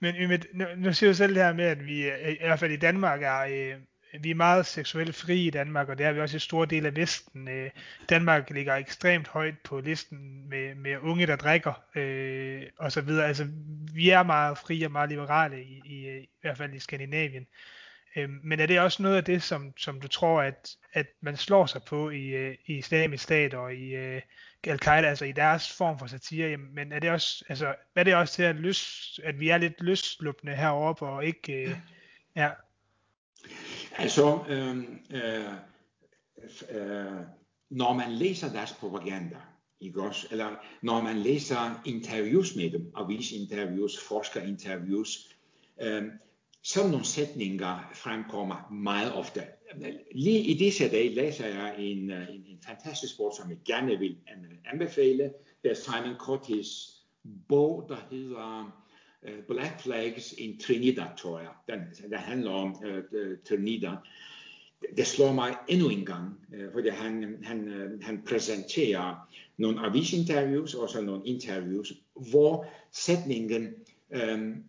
[0.00, 2.72] men nu, nu siger du selv det her med, at vi øh, i hvert fald
[2.72, 3.80] i Danmark er, øh,
[4.20, 6.86] vi er meget seksuelt fri i Danmark, og det er vi også i store del
[6.86, 7.48] af Vesten.
[7.48, 7.70] Øh,
[8.08, 13.26] Danmark ligger ekstremt højt på listen med, med unge, der drikker, øh, og så videre.
[13.26, 13.46] Altså,
[13.94, 17.46] vi er meget fri og meget liberale, i, i, øh, i hvert fald i Skandinavien.
[18.16, 21.36] Øh, men er det også noget af det, som, som du tror, at, at man
[21.36, 24.22] slår sig på i, øh, i islamisk stat og i øh,
[24.70, 28.14] al-Qaida, altså i deres form for satire, jamen, men er det også, altså, er det
[28.14, 31.76] også til at, lyst, at vi er lidt løsluppende heroppe og ikke, øh,
[32.36, 32.50] ja,
[33.96, 34.78] Altså, øh,
[35.10, 35.52] øh,
[36.70, 37.20] øh,
[37.70, 39.36] når man læser deres propaganda,
[39.80, 40.26] ikke også?
[40.30, 40.50] eller
[40.82, 45.28] når man læser interviews med dem, avisinterviews, forskerinterviews,
[45.82, 46.02] øh,
[46.64, 49.40] sådan nogle sætninger fremkommer meget ofte.
[50.14, 53.98] Lige i disse dage læser jeg en, øh, en, en fantastisk bog, som jeg gerne
[53.98, 54.16] vil
[54.72, 55.32] anbefale.
[55.62, 56.68] Det er Simon Curtis
[57.48, 58.80] bog, der hedder
[59.22, 61.48] øh, Black Flags in Trinidad, tror jeg.
[61.68, 63.96] Den, den handler om uh, Trinidad.
[64.96, 70.74] Det slår mig endnu en gang, uh, fordi han, han, uh, han præsenterer nogle avisinterviews,
[70.74, 71.92] også nogle interviews,
[72.30, 73.74] hvor sætningen
[74.10, 74.64] um,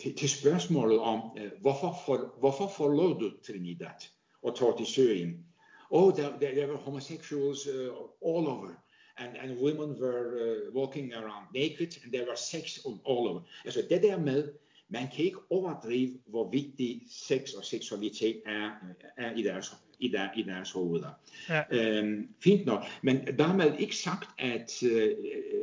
[0.00, 4.08] til, til spørgsmålet om, uh, hvorfor, for, hvorfor forlod du Trinidad
[4.42, 5.46] og tog til Syrien?
[5.90, 7.88] Oh, there, there, there were homosexuals uh,
[8.22, 8.82] all over
[9.18, 13.40] and, and women were uh, walking around naked, and there was sex all over.
[13.64, 14.48] Altså det der med,
[14.88, 18.70] man kan ikke overdrive, hvor vigtig sex og seksualitet er,
[19.16, 21.10] er i, deres, i, der, i deres hoveder.
[21.48, 21.62] Ja.
[21.70, 25.16] Øhm, fint nok, men dermed ikke sagt, at, øh,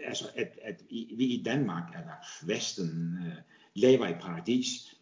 [0.05, 3.33] altså, at, at vi i Danmark, eller Vesten, øh,
[3.75, 4.95] lever i paradis.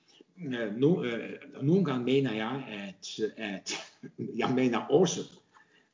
[0.46, 3.74] Øh, nu, øh, nogle gange mener jeg, at, at
[4.42, 5.22] jeg mener også,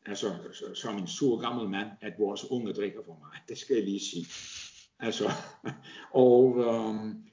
[0.05, 0.33] altså
[0.73, 3.49] som en sur gammel mand, at vores unge drikker for meget.
[3.49, 4.25] Det skal jeg lige sige.
[4.99, 5.31] Altså,
[6.11, 7.23] og, øhm,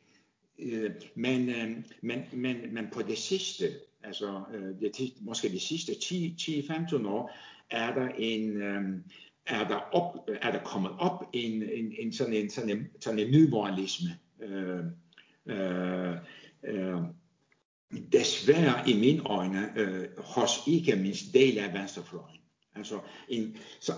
[0.59, 3.65] øh, men, øh, men, men, men på det sidste,
[4.03, 7.31] altså øh, det, måske de sidste 10-15 år,
[7.71, 8.83] er der en, øh,
[9.47, 13.19] er der, op, er der kommet op en, en, en sådan en, sådan en, sådan
[13.19, 14.09] en nymoralisme.
[14.41, 14.85] Øh,
[15.51, 16.17] øh,
[16.65, 17.01] øh,
[18.13, 22.41] desværre i mine øjne øh, hos ikke mindst del af venstrefløjen.
[22.75, 23.93] Altså en, så,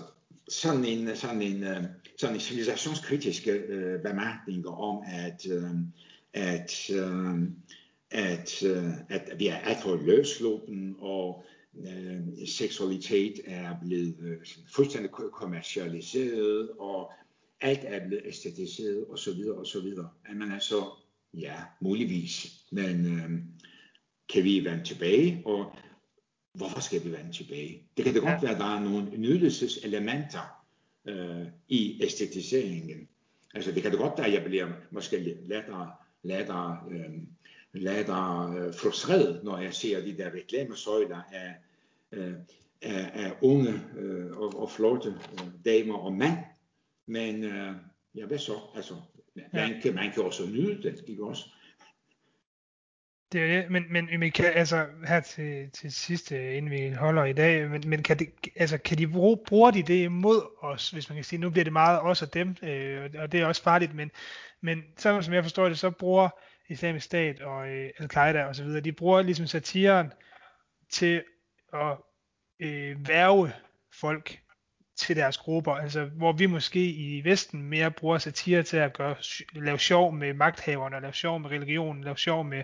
[0.49, 1.83] sådan en, sådan en, øh,
[2.17, 5.69] sådan en civilisationskritisk øh, bemærkning om, at, øh,
[6.33, 7.41] at, øh,
[8.11, 11.43] at, øh, at vi er alt for løsluppen, og
[11.79, 14.37] øh, seksualitet er blevet øh,
[14.75, 17.11] fuldstændig kommercialiseret, og
[17.61, 20.09] alt er blevet æstetiseret, og så videre, og så videre.
[20.35, 21.02] Men altså,
[21.33, 23.41] ja, muligvis, men øh,
[24.29, 25.75] kan vi vende tilbage, og
[26.53, 27.87] hvorfor skal vi vende tilbage?
[27.97, 28.39] Det kan det godt ja.
[28.41, 30.65] være, at der er nogle nydelseselementer
[31.05, 33.07] øh, i æstetiseringen.
[33.53, 35.91] Altså det kan det godt være, at jeg bliver måske lettere,
[36.23, 37.13] lettere, øh,
[37.73, 41.55] lettere øh, frustreret, når jeg ser de der reklamesøjler af,
[42.11, 42.33] øh,
[42.81, 46.37] af, af unge øh, og, og flotte øh, damer og mænd.
[47.05, 47.75] Men øh,
[48.15, 48.59] ja, hvad så?
[48.75, 48.93] Altså,
[49.53, 51.49] man, kan, man kan også nyde det, ikke også?
[53.33, 57.23] Det er det, men, men, men kan, altså her til, til sidst, inden vi holder
[57.23, 60.89] i dag, men, men kan, det, altså, kan de bruge, bruger de det imod os,
[60.89, 63.45] hvis man kan sige, nu bliver det meget os og dem, øh, og det er
[63.45, 64.11] også farligt, men,
[64.61, 66.29] men sådan som jeg forstår det, så bruger
[66.69, 70.13] islamisk stat og øh, al-Qaida og så videre, de bruger ligesom satiren
[70.89, 71.23] til
[71.73, 71.97] at
[72.59, 73.51] øh, værve
[73.93, 74.42] folk
[75.03, 79.15] til deres grupper, altså hvor vi måske i Vesten mere bruger satire til at gøre,
[79.53, 82.63] lave sjov med magthaverne, lave sjov med religionen, lave sjov med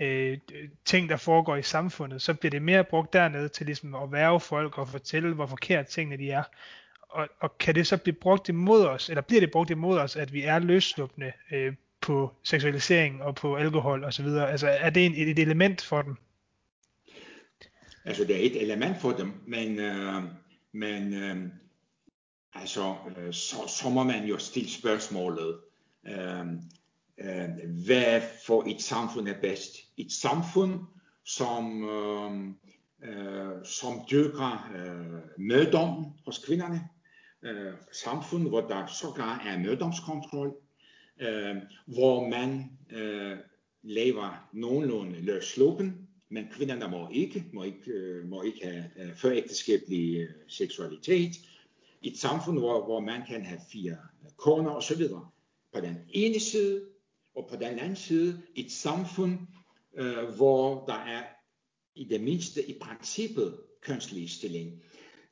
[0.00, 0.38] øh,
[0.84, 4.40] ting, der foregår i samfundet, så bliver det mere brugt dernede til ligesom at værve
[4.40, 6.42] folk og fortælle, hvor forkert tingene de er.
[7.00, 10.16] Og, og kan det så blive brugt imod os, eller bliver det brugt imod os,
[10.16, 14.26] at vi er løsluppende øh, på seksualisering og på alkohol osv.?
[14.26, 16.16] Altså er det en, et element for dem?
[18.04, 20.22] Altså det er et element for dem, men, øh,
[20.76, 21.48] men øh,
[22.52, 25.60] altså, øh, så, så må man jo stille spørgsmålet,
[26.06, 26.46] øh,
[27.18, 27.48] øh,
[27.86, 29.76] hvad for et samfund er bedst.
[29.96, 30.80] Et samfund,
[31.24, 32.48] som, øh,
[33.02, 36.88] øh, som dyrker øh, meddommen hos kvinderne,
[37.42, 40.54] øh, samfund, hvor der sågar er mødomskontrol,
[41.20, 41.56] øh,
[41.86, 43.36] hvor man øh,
[43.82, 50.16] lever nogenlunde løsluppen, men kvinderne må ikke, må ikke, øh, må ikke have øh, førægteskabelig
[50.16, 51.32] øh, seksualitet.
[52.02, 55.28] et samfund, hvor, hvor man kan have fire øh, koner og så videre.
[55.72, 56.84] På den ene side,
[57.34, 59.38] og på den anden side et samfund,
[59.96, 61.22] øh, hvor der er
[61.94, 64.82] i det mindste i princippet kønsligestilling.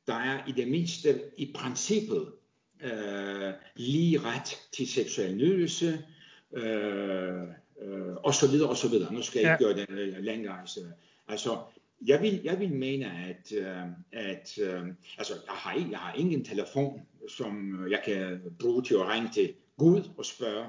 [0.07, 2.33] Der er i det mindste i princippet
[2.81, 6.05] øh, lige ret til seksuel nydelse,
[6.53, 7.47] øh,
[7.81, 9.13] øh, og så videre, og så videre.
[9.13, 9.73] Nu skal jeg ikke ja.
[9.73, 10.59] gøre det øh, længere.
[10.59, 10.79] Altså,
[11.27, 11.57] altså
[12.05, 14.83] jeg vil, jeg vil mene, at, øh, at øh,
[15.17, 19.53] altså, jeg, har, jeg har ingen telefon, som jeg kan bruge til at ringe til
[19.77, 20.65] Gud og spørge,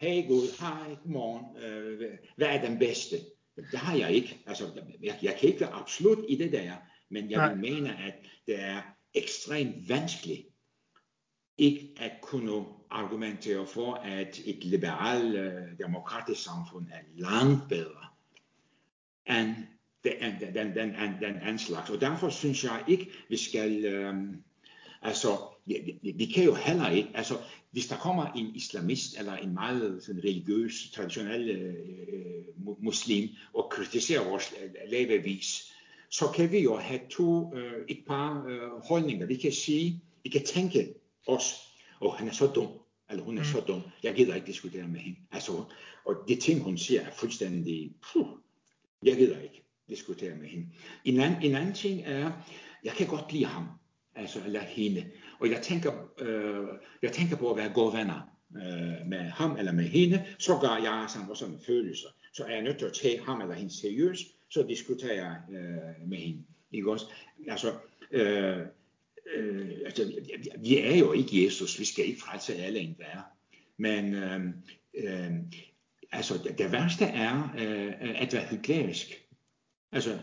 [0.00, 3.16] hey Gud, hej, godmorgen, øh, hvad er den bedste?
[3.56, 4.38] Det har jeg ikke.
[4.46, 4.64] Altså,
[5.02, 6.72] jeg, jeg kan ikke være absolut i det der,
[7.10, 8.14] men jeg vil mene, at
[8.46, 8.82] det er
[9.14, 10.48] ekstremt vanskeligt
[11.58, 18.06] ikke at kunne argumentere for, at et liberalt øh, demokratisk samfund er langt bedre
[19.30, 19.54] end
[20.04, 21.90] den, den, den, den, den anden slags.
[21.90, 24.14] Og derfor synes jeg ikke, vi skal, øh,
[25.02, 25.28] altså,
[25.66, 27.34] vi, vi, vi kan jo heller ikke, altså,
[27.70, 31.74] hvis der kommer en islamist eller en meget sådan, religiøs, traditionel øh,
[32.08, 32.24] øh
[32.80, 35.72] muslim og kritiserer vores øh, levevis,
[36.10, 39.26] så kan vi jo have to, øh, et par øh, holdninger.
[39.26, 40.94] Vi kan sige, vi kan tænke
[41.26, 41.67] os,
[42.00, 42.68] og han er så dum,
[43.10, 43.48] eller hun er mm.
[43.48, 45.18] så dum, jeg gider ikke diskutere med hende.
[45.32, 45.64] Altså,
[46.04, 48.26] og det ting, hun siger, er fuldstændig, puh,
[49.02, 50.66] jeg gider ikke diskutere med hende.
[51.04, 52.32] En anden, en anden ting er,
[52.84, 53.68] jeg kan godt lide ham,
[54.14, 55.04] altså, eller hende.
[55.40, 56.68] Og jeg tænker, øh,
[57.02, 60.76] jeg tænker på at være gode venner øh, med ham eller med hende, så gør
[60.82, 62.08] jeg sådan også en følelser.
[62.32, 66.08] Så er jeg nødt til at tage ham eller hende seriøst, så diskuterer jeg øh,
[66.08, 66.44] med hende.
[66.72, 67.06] Ikke også?
[67.48, 67.72] Altså,
[68.10, 68.58] øh,
[69.34, 70.12] øh, altså,
[70.58, 73.22] vi er jo ikke Jesus, vi skal ikke frelse alle en værre.
[73.76, 74.40] Men øh,
[74.94, 75.32] øh,
[76.12, 79.24] altså, det, det værste er øh, at være hyklerisk.
[79.92, 80.18] Altså,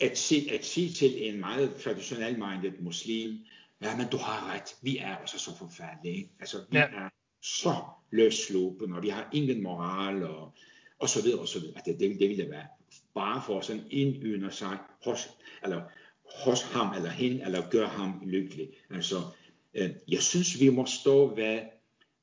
[0.00, 3.38] at, se, at sige til en meget traditionel minded muslim,
[3.82, 6.30] ja, men du har ret, vi er også så forfærdelige.
[6.40, 6.84] Altså, vi ja.
[6.84, 7.08] er
[7.42, 7.74] så
[8.10, 10.54] løsluppen, og vi har ingen moral, og,
[10.98, 11.80] og så videre, og så videre.
[11.84, 12.66] Det, det, det ville være
[13.14, 15.28] bare for sådan indynder sig hos,
[15.62, 15.82] eller
[16.34, 18.68] hos ham eller hende, eller gør ham lykkelig.
[18.90, 19.16] Altså,
[19.74, 21.60] øh, jeg synes, vi må stå ved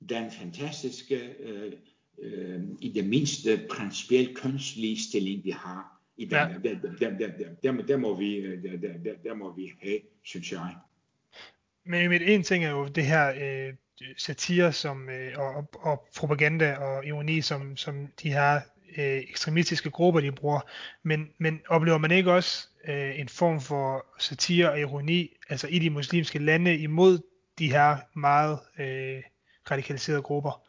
[0.09, 1.73] den fantastiske, øh,
[2.19, 6.47] øh, i det mindste principielt kønslige stilling, vi har i den, ja.
[6.47, 9.71] der, der, der, der, der, der, må vi, øh, der, der, der, der må vi
[9.81, 10.75] have, synes jeg.
[11.85, 13.73] Men mit en ting er jo det her øh,
[14.17, 18.61] satire som, øh, og, og propaganda og ironi, som, som de her
[18.97, 20.59] øh, ekstremistiske grupper, de bruger.
[21.03, 25.79] Men, men oplever man ikke også øh, en form for satire og ironi, altså i
[25.79, 27.19] de muslimske lande, imod
[27.59, 29.23] de her meget øh,
[29.71, 30.61] radikaliserede grupper?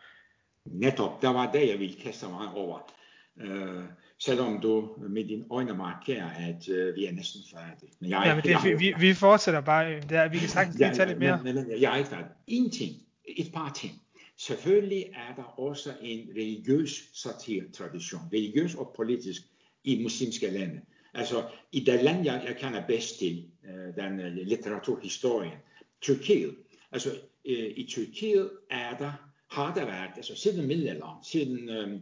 [0.64, 2.93] Netop, der var det, jeg ville kaste mig over.
[3.41, 3.85] Øh,
[4.18, 7.93] selvom du med dine øjne markerer, at øh, vi er næsten færdige.
[8.01, 10.01] Men jeg, ja, men det, jeg, vi, vi fortsætter bare.
[10.01, 11.41] Der, vi kan sagtens lige tage lidt mere.
[11.45, 12.27] Men, men, jeg er ikke færdig.
[12.47, 12.93] En ting,
[13.37, 13.93] et par ting.
[14.37, 19.43] Selvfølgelig er der også en religiøs satirtradition, religiøs og politisk
[19.85, 20.80] i muslimske lande.
[21.14, 25.59] Altså i det land, jeg, jeg kender bedst til, øh, den uh, litteraturhistorien,
[26.01, 26.57] Tyrkiet.
[26.93, 27.11] Altså
[27.45, 29.12] øh, i Tyrkiet er der,
[29.51, 32.01] har der været, altså siden middelalderen, siden øh,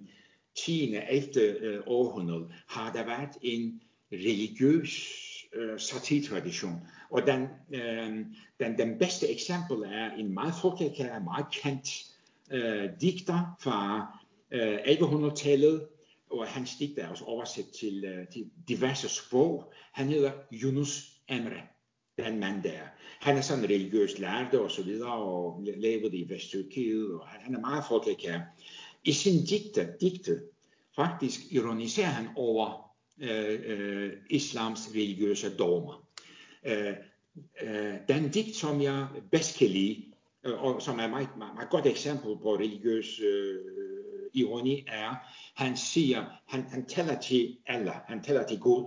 [0.55, 0.95] 10.
[0.95, 1.41] 11.
[1.41, 3.81] Øh, århundrede, har der været en
[4.13, 5.09] religiøs
[5.55, 6.81] øh, satirtradition.
[7.11, 8.27] Og den, øh,
[8.61, 12.12] den, den bedste eksempel er en meget folkekær, meget kendt
[12.53, 14.07] øh, digter fra
[14.53, 15.87] øh, 1100-tallet,
[16.31, 19.73] og hans digter er også oversat til, øh, til diverse sprog.
[19.93, 21.63] Han hedder Yunus Emre,
[22.19, 22.81] den mand der.
[23.21, 27.61] Han er sådan religiøs lærte og så videre, og levede i Vesttyrkiet, og han er
[27.61, 28.41] meget folkekær.
[29.05, 30.41] I sin digte, digte
[30.97, 36.09] faktisk ironiserer han over øh, øh, islams religiøse dogmer.
[36.67, 36.95] Øh,
[37.63, 40.12] øh, den digt, som jeg bedst kan lide,
[40.45, 43.61] Øh, og som er et meget, meget, meget godt eksempel på religiøs øh,
[44.35, 45.15] ironi, er,
[45.55, 48.87] han siger, han, han taler til Allah, han taler til Gud,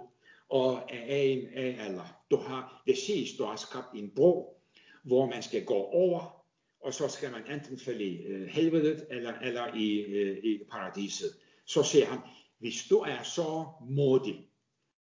[0.50, 2.08] og er en af Allah.
[2.32, 4.62] Du har, det siges, du har skabt en bro,
[5.04, 6.46] hvor man skal gå over,
[6.80, 11.30] og så skal man enten falde i øh, helvedet, eller, eller i, øh, i paradiset.
[11.66, 12.20] Så siger han,
[12.60, 14.50] hvis du er så modig,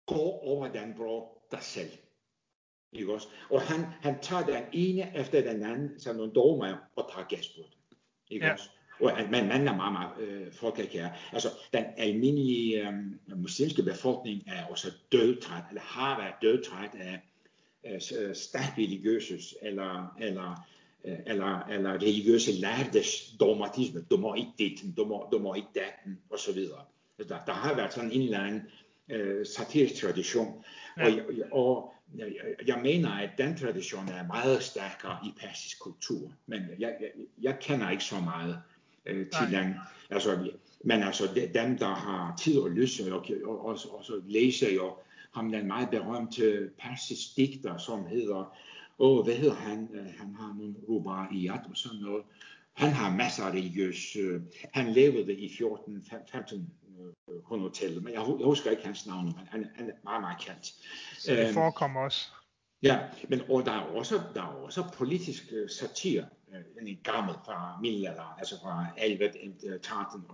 [0.06, 1.90] gå over den bro dig selv.
[2.92, 3.28] Ikke også?
[3.50, 7.48] Og han, han tager den ene efter den anden, som nogle dogmer, og tager gas
[7.48, 7.96] på den.
[8.30, 8.52] Ikke ja.
[8.52, 8.68] også?
[9.00, 11.08] Og at man, man er meget, meget øh, folkekær.
[11.32, 12.94] Altså, den almindelige øh,
[13.36, 17.20] muslimske befolkning er også dødtræt, eller har været dødtræt af
[17.86, 20.66] øh, stærkt religiøse, eller, eller,
[21.04, 24.04] øh, eller, eller religiøse lærdes dogmatisme.
[24.10, 26.84] Du må ikke det, du må, du må ikke datten, og så videre.
[27.18, 28.62] Altså, der, der har været sådan en eller anden
[29.10, 30.64] øh, satirisk tradition.
[30.98, 31.04] Ja.
[31.04, 31.12] Og,
[31.52, 32.26] og jeg,
[32.66, 37.10] jeg mener, at den tradition er meget stærkere i persisk kultur, men jeg, jeg,
[37.42, 38.58] jeg kender ikke så meget
[39.06, 39.62] øh, til Nej.
[39.62, 39.74] den.
[40.10, 40.50] Altså,
[40.84, 44.96] men altså, dem, der har tid og lyst, og, og, og, og så læser jo
[45.34, 48.56] ham den meget berømte persisk digter, som hedder,
[48.98, 49.88] åh, hvad hedder han?
[49.94, 52.24] Øh, han har nogle rubaiyat og sådan noget.
[52.72, 54.16] Han har masser af religiøs.
[54.16, 54.40] Øh,
[54.72, 56.70] han levede i 14 15
[57.74, 60.74] tallet men jeg, jeg husker ikke hans navn, men han, han er meget, meget kendt.
[61.18, 62.26] Så det øhm, forekommer også.
[62.82, 67.34] Ja, men og der er også, der er også politisk uh, satire, uh, en gammel
[67.44, 70.32] fra middelalderen, altså fra 11-13.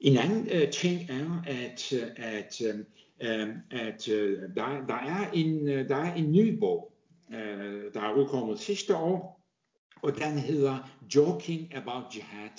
[0.00, 5.96] En anden uh, ting er, at, at, uh, at uh, der, der, er en, der
[5.96, 6.92] er en ny bog,
[7.28, 7.34] uh,
[7.94, 9.44] der er udkommet sidste år,
[10.02, 12.58] og den hedder Joking About Jihad,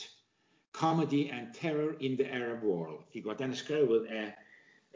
[0.80, 3.03] Comedy and Terror in the Arab World.
[3.13, 3.30] Ikke?
[3.30, 4.34] Og den er skrevet af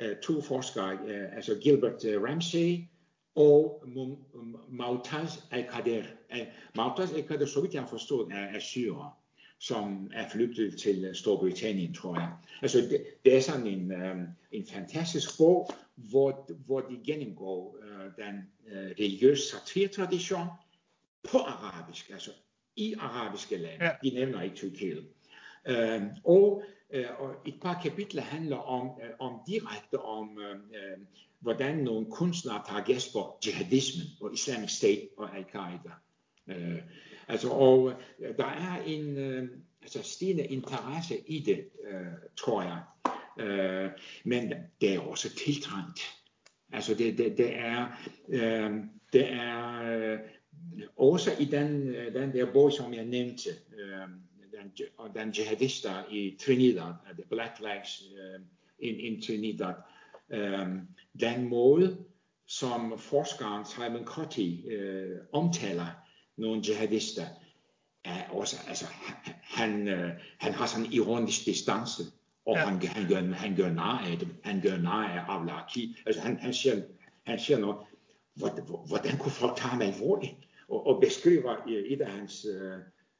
[0.03, 2.83] uh, to forskere, uh, altså Gilbert uh, Ramsey
[3.35, 3.85] og
[4.69, 6.03] Mautaz al-Qadir.
[6.75, 9.17] Mautaz al-Qadir, så vidt jeg har forstået, er, er syrer,
[9.59, 12.31] som er flygtet til Storbritannien, tror jeg.
[12.61, 18.25] Altså, det, det er sådan en, um, en fantastisk bog, hvor, hvor de gennemgår uh,
[18.25, 20.47] den uh, religiøse satirtradition
[21.31, 22.31] på arabisk, altså
[22.75, 23.85] i arabiske lande.
[23.85, 23.91] Ja.
[24.03, 25.05] De nævner ikke Tyrkiet.
[25.67, 30.97] Øh, og, øh, og et par kapitler handler om, øh, om direkte om, øh, øh
[31.39, 35.91] hvordan nogle kunstnere tager gæst på jihadismen og Islamic State og Al-Qaida.
[36.47, 36.81] Øh,
[37.27, 39.49] altså, og øh, der er en øh,
[39.81, 42.05] altså stigende interesse i det, øh,
[42.37, 42.81] tror jeg.
[43.45, 43.91] Øh,
[44.23, 46.01] men det er også tiltrængt.
[46.73, 47.87] Altså det, det, det er,
[48.29, 48.71] øh,
[49.13, 50.19] det er øh,
[50.97, 54.09] også i den, øh, den der bog, som jeg nævnte, øh,
[54.59, 58.41] den, den jihadister i Trinidad, the Black Flags uh,
[58.79, 59.73] in, in Trinidad,
[60.33, 60.87] um,
[61.19, 61.97] den måde,
[62.47, 65.87] som forskeren Simon Cotty uh, omtaler
[66.37, 67.25] nogle jihadister,
[68.03, 68.85] er også, altså,
[69.43, 72.03] han, uh, han har sådan en ironisk distance,
[72.45, 72.65] og ja.
[72.65, 76.37] han, han, gør, han gør nar af dem, han gør nar af Avlaki, altså han,
[76.37, 76.81] han, siger,
[77.23, 77.77] han siger noget,
[78.87, 80.33] hvordan, kunne folk tage ham alvorligt?
[80.69, 82.79] Og, og beskriver et af hans uh,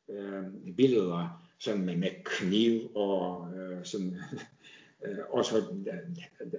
[0.09, 4.15] øh, billeder sådan med, med kniv og øh, sådan,
[5.05, 5.87] øh, også den,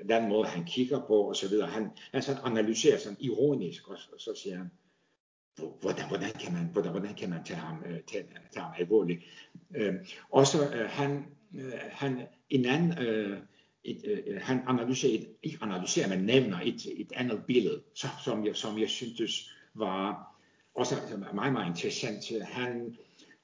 [0.09, 1.68] den måde han kigger på og så videre.
[1.68, 4.70] Han, han sådan analyserer sådan ironisk og, og så siger han,
[5.80, 9.24] hvordan, hvordan, kan man, hvordan, hvordan kan man tage ham, øh, tage, tage ham alvorligt.
[9.76, 9.94] Øh,
[10.30, 11.24] og så øh, han,
[11.55, 13.38] øh, han, en anden, øh,
[13.84, 18.07] et, øh, øh han analyserer, et, ikke analyserer, men nævner et, et andet billede, så,
[18.24, 20.30] som, jeg, som jeg syntes var
[20.74, 20.94] også
[21.34, 22.44] meget, meget interessant.
[22.44, 22.96] Han,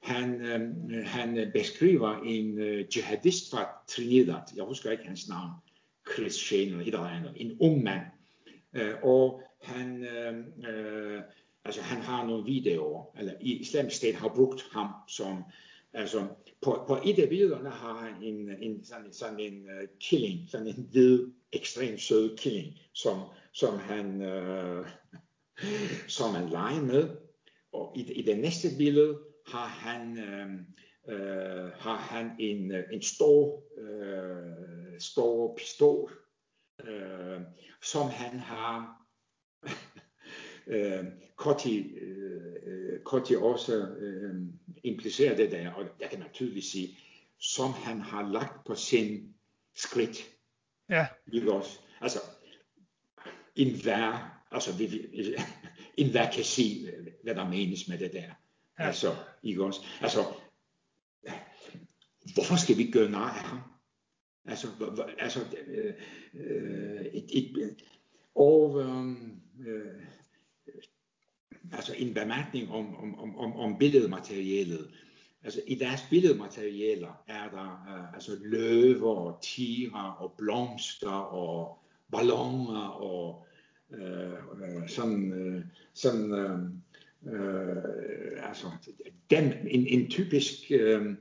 [0.07, 5.51] han, øh, han beskriver en øh, jihadist fra Trinidad, jeg husker ikke hans navn,
[6.13, 8.01] Chris Shane eller et eller andet, en ung mand.
[8.73, 10.37] Øh, og han, øh,
[10.69, 11.21] øh,
[11.65, 15.43] altså han har nogle videoer, eller Islamisk Stat har brugt ham som,
[15.93, 16.27] altså
[16.61, 20.67] på, på et af billederne har han en, en sådan, sådan en uh, killing, sådan
[20.67, 23.19] en hvid, ekstremt sød killing, som,
[23.53, 24.87] som han, øh,
[26.17, 27.09] som han leger med.
[27.71, 29.17] Og i, i det næste billede,
[29.47, 30.49] har han, øh,
[31.07, 36.11] øh, har han en, øh, en stor, øh, stor pistol,
[36.85, 37.41] øh,
[37.81, 39.01] som han har
[40.67, 44.35] øh, Kotti, øh, Kotti også øh,
[44.83, 46.97] impliceret det der, og jeg kan naturligvis sige,
[47.39, 49.35] som han har lagt på sin
[49.75, 50.29] skridt.
[50.89, 51.07] Ja.
[51.33, 51.79] Ikke også?
[52.01, 52.19] Altså,
[53.55, 55.35] en vær, altså vi, vi,
[56.03, 56.91] en vær kan sige,
[57.23, 58.31] hvad der menes med det der.
[58.79, 58.83] Ja.
[58.83, 59.81] Altså, ikke også?
[60.01, 60.19] Altså,
[62.33, 63.59] hvorfor skal vi gøre nej af ham?
[64.45, 64.67] Altså,
[65.19, 65.93] altså øh,
[66.33, 67.83] øh, et, et,
[68.35, 69.15] og øh,
[71.71, 74.91] altså en bemærkning om, om, om, om billedmaterialet.
[75.43, 81.79] Altså i deres billedmaterialer er der øh, altså løver og tiger og blomster og
[82.11, 83.45] balloner og
[83.91, 86.59] øh, øh, sådan, øh, sådan øh,
[87.33, 88.71] øh, altså
[89.29, 91.15] den, en, en typisk øh,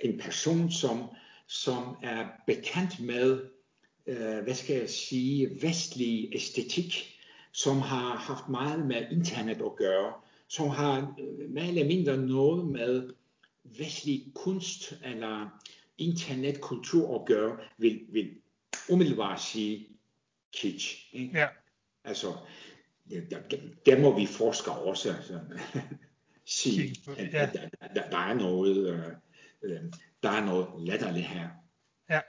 [0.00, 1.04] en person, som,
[1.46, 3.40] som er bekendt med,
[4.06, 7.18] øh, hvad skal jeg sige, vestlig æstetik,
[7.52, 10.12] som har haft meget med internet at gøre,
[10.48, 13.10] som har øh, mere eller mindre noget med
[13.64, 15.62] vestlig kunst eller
[15.98, 18.30] internetkultur at gøre, vil, vil
[18.90, 19.88] umiddelbart sige
[20.52, 21.08] kitsch.
[21.12, 21.38] Ikke?
[21.38, 21.46] Ja.
[22.04, 22.32] Altså,
[23.10, 25.40] der, der må vi forskere også altså,
[26.60, 27.46] sige, at, ja.
[27.52, 29.12] der, der, der er noget, øh,
[29.62, 29.80] øh,
[30.22, 31.48] der er noget latterligt her.
[32.10, 32.20] Ja,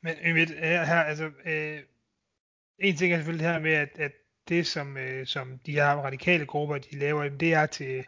[0.00, 1.80] Men Ymit, her, her altså, øh,
[2.78, 4.12] en ting er selvfølgelig det her med, at, at
[4.48, 8.04] det, som, øh, som de her radikale grupper, de laver, det er til,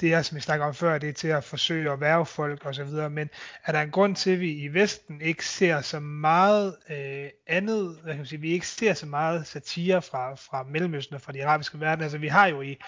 [0.00, 2.66] det er, som vi snakker om før, det er til at forsøge at værve folk
[2.66, 3.30] og så videre, men
[3.64, 7.98] er der en grund til, at vi i Vesten ikke ser så meget øh, andet,
[8.02, 11.32] hvad kan man sige, vi ikke ser så meget satire fra, fra Mellemøsten og fra
[11.32, 12.78] de arabiske verden, altså vi har jo i,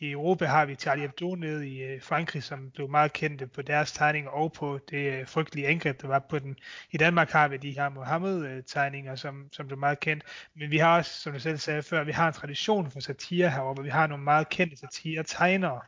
[0.00, 3.62] i Europa har vi Charlie Hebdo nede i øh, Frankrig, som blev meget kendte på
[3.62, 6.56] deres tegninger og på det øh, frygtelige angreb, der var på den.
[6.90, 10.24] I Danmark har vi de her Mohammed-tegninger, som, som blev meget kendt.
[10.54, 13.50] Men vi har også, som du selv sagde før, vi har en tradition for satire
[13.50, 15.80] heroppe, og vi har nogle meget kendte satire-tegnere.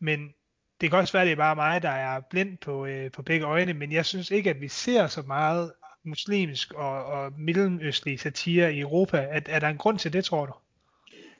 [0.00, 0.34] Men
[0.80, 3.22] det kan også være, at det er bare mig, der er blind på, øh, på
[3.22, 5.72] begge øjne, men jeg synes ikke, at vi ser så meget
[6.04, 9.16] muslimsk og, og mellemøstlig satire i Europa.
[9.16, 10.52] Er, er der en grund til det, tror du?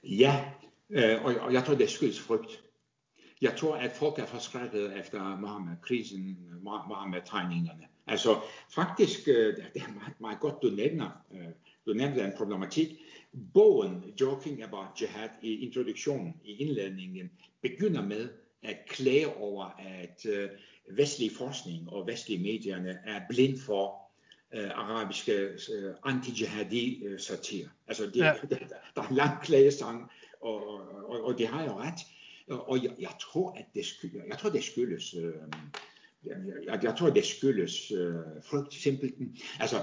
[0.05, 0.45] Ja,
[0.91, 2.65] Øh, og, og jeg tror, det skyldes frygt.
[3.41, 7.87] Jeg tror, at folk er forskrækket efter Mohammed-krisen, Mohammed-tegningerne.
[8.07, 8.41] Altså
[8.75, 11.49] faktisk, øh, det er meget, meget godt, du nævner, øh,
[11.87, 12.89] du nævner en problematik.
[13.55, 17.31] Bogen Joking About Jihad i introduktionen, i indledningen,
[17.63, 18.29] begynder med
[18.63, 20.27] at klage over, at
[20.91, 24.11] vestlig forskning og vestlige medierne er blind for
[24.55, 25.33] øh, arabiske
[25.73, 27.69] øh, anti-jihadi øh, satir.
[27.89, 28.35] Altså det, ja.
[28.51, 28.59] der,
[28.97, 30.67] der er en lang klagesang, og,
[31.09, 32.01] og, og det har jeg ret.
[32.49, 35.35] Og jeg, jeg tror, at det skyldes, jeg tror, det skyldes, øh,
[36.67, 39.37] jeg, jeg tror, det skyldes øh, frygt simpelthen.
[39.61, 39.77] Altså,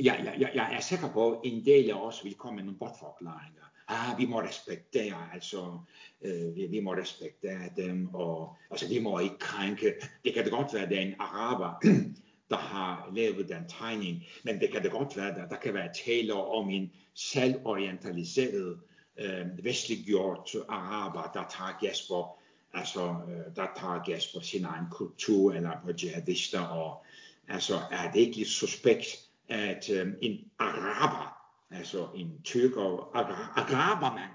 [0.00, 2.78] jeg, jeg, jeg er sikker på, at en del af os vil komme med nogle
[2.78, 3.64] bortforklaringer.
[3.88, 5.78] Ah, vi må respektere, altså,
[6.22, 9.94] øh, vi, vi må respektere dem, og altså, vi må ikke krænke.
[10.24, 11.80] Det kan det godt være, at det er en araber,
[12.50, 15.94] der har lavet den tegning, men det kan det godt være, der, der kan være
[16.04, 18.78] tale om en selvorientaliseret,
[19.18, 22.38] øh, vestliggjort araber, der tager gas på,
[22.72, 27.04] altså, øh, der tager gas på sin egen kultur, eller på jihadister, og
[27.48, 29.06] altså, er det ikke lidt suspekt,
[29.48, 31.33] at øh, en araber,
[31.70, 33.10] altså en tyrker,
[33.56, 34.30] agrabermand,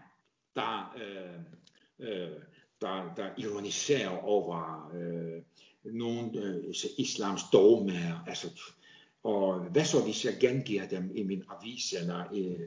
[0.55, 1.39] der, øh,
[1.99, 2.32] øh,
[2.82, 5.41] der, der ironiserer over øh,
[5.84, 8.61] nogle øh, islams dogmer, altså
[9.23, 11.93] og hvad så, hvis jeg gengiver dem i min avis?
[11.93, 12.59] Eller, øh,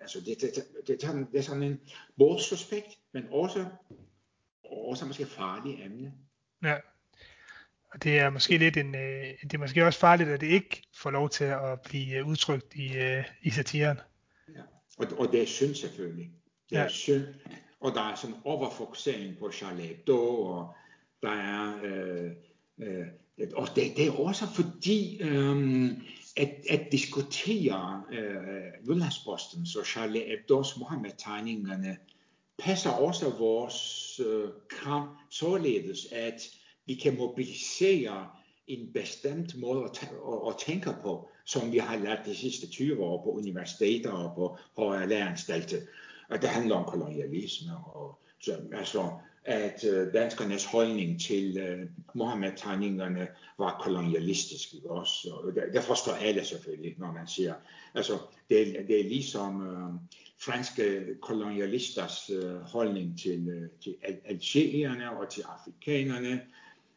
[0.00, 1.80] altså det, det, det, det, det er sådan en
[2.18, 3.66] både suspekt, men også,
[4.64, 6.12] også måske farlig emne.
[6.62, 6.76] Ja,
[7.92, 10.82] og det er måske lidt en, øh, det er måske også farligt, at det ikke
[10.96, 13.98] får lov til at blive øh, udtrykt i, øh, i satiren.
[14.56, 14.62] Ja,
[14.98, 16.30] og, og det er synd selvfølgelig.
[16.70, 16.88] Det er ja.
[16.88, 17.24] synd.
[17.80, 20.74] Og der er sådan overfokusering på Charlie Hebdo, og
[21.22, 22.32] der er øh,
[22.82, 23.06] Øh,
[23.54, 25.90] og det, det er også fordi, øh,
[26.36, 31.96] at, at diskutere øh, Jyllandsposten og Charlie Hebdo's Mohammed-tegningerne
[32.58, 36.40] passer også vores øh, kram således, at
[36.86, 38.28] vi kan mobilisere
[38.66, 43.04] en bestemt måde at, at, at tænke på, som vi har lært de sidste 20
[43.04, 45.78] år på universiteter og på højere læreanstalter.
[46.28, 49.10] Og det handler om kolonialisme og så, altså
[49.44, 51.78] at øh, danskernes holdning til øh,
[52.14, 53.28] Mohammed-tegningerne
[53.58, 54.74] var kolonialistisk.
[54.74, 55.28] Ikke også?
[55.30, 57.54] Og det, det forstår alle selvfølgelig, når man siger.
[57.94, 58.12] Altså,
[58.50, 60.00] det, det er ligesom øh,
[60.38, 66.40] franske kolonialisters øh, holdning til, øh, til algerierne og til afrikanerne.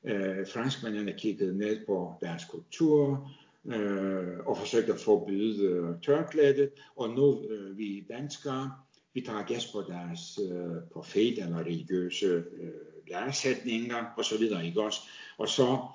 [0.04, 3.30] Øh, franskmændene kiggede ned på deres kultur,
[3.66, 8.72] øh, og forsøgte at forbyde øh, tørklædet, og nu øh, vi danskere
[9.14, 12.72] vi tager gas på deres øh, profet eller religiøse øh,
[13.08, 14.42] læresætninger osv.
[14.66, 15.00] Ikke også?
[15.38, 15.88] Og så,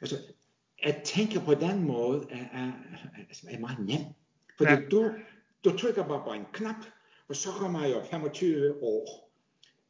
[0.00, 0.16] altså,
[0.82, 2.72] at tænke på den måde er, er,
[3.16, 4.16] er, er meget nemt.
[4.56, 4.80] Fordi ja.
[4.90, 5.10] du,
[5.64, 6.84] du trykker bare på en knap,
[7.28, 9.32] og så kommer jeg 25 år.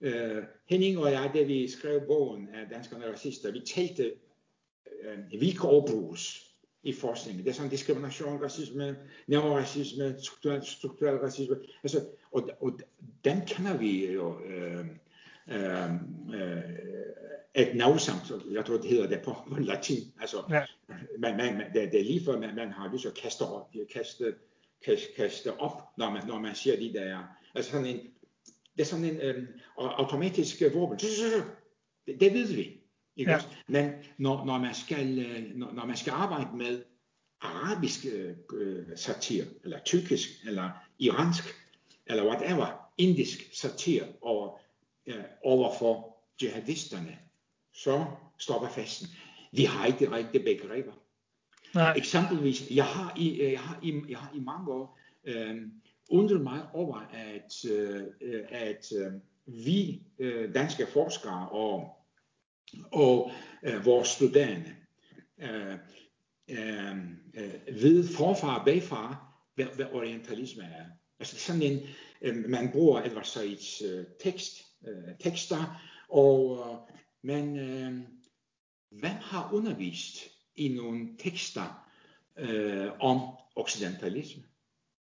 [0.01, 4.13] Uh, Henning og jeg, da vi skrev bogen af Danskerne Racister, vi talte
[4.87, 6.52] uh, vilkårbrugs
[6.83, 7.45] i forskningen.
[7.45, 11.57] Det er sådan diskrimination, racisme, neoracisme, strukturel, strukturel racisme.
[11.83, 12.81] Altså, og, og
[13.25, 14.87] den kender vi jo øh,
[15.49, 15.93] øh,
[16.35, 16.63] øh,
[17.55, 20.13] et navsamt, jeg tror det hedder det på, på latin.
[20.21, 20.65] Altså, ja.
[21.19, 23.71] man, man, det, det er lige før, man, man har lyst til at kaste op,
[23.93, 24.35] kaste,
[24.85, 27.19] kaste, kaste op når, man, når man siger de der.
[27.55, 28.01] Altså sådan en,
[28.77, 30.99] det er sådan en øh, automatisk våben.
[30.99, 32.82] Det, det ved vi.
[33.17, 33.39] Ikke ja.
[33.69, 36.83] Men når, når, man skal, øh, når, når man skal arbejde med
[37.41, 38.07] arabisk
[38.55, 41.45] øh, satir, eller tyrkisk, eller iransk,
[42.07, 44.59] eller whatever, indisk satir over,
[45.07, 47.19] øh, over for jihadisterne,
[47.73, 48.05] så
[48.39, 49.09] stopper festen.
[49.53, 50.93] Vi har ikke de rigtige begreber.
[51.75, 51.95] Nej.
[51.97, 55.57] Eksempelvis, jeg har i, øh, jeg har i, jeg har i mange år øh,
[56.11, 58.05] undret mig over, at, øh,
[58.51, 59.13] at øh,
[59.47, 62.02] vi øh, danske forskere og
[62.93, 63.31] og
[63.63, 64.75] øh, vores studerende.
[65.39, 65.77] Øh,
[66.51, 66.97] øh,
[67.35, 70.85] øh ved forfar og bagfar, hvad, hvad orientalisme er.
[71.21, 71.81] Altså sådan en,
[72.23, 77.93] øh, man bruger Edward Saids øh, tekst, øh, tekster, og øh, man, øh,
[78.91, 81.89] hvem har undervist i nogle tekster
[82.39, 83.21] øh, om
[83.57, 84.43] occidentalisme?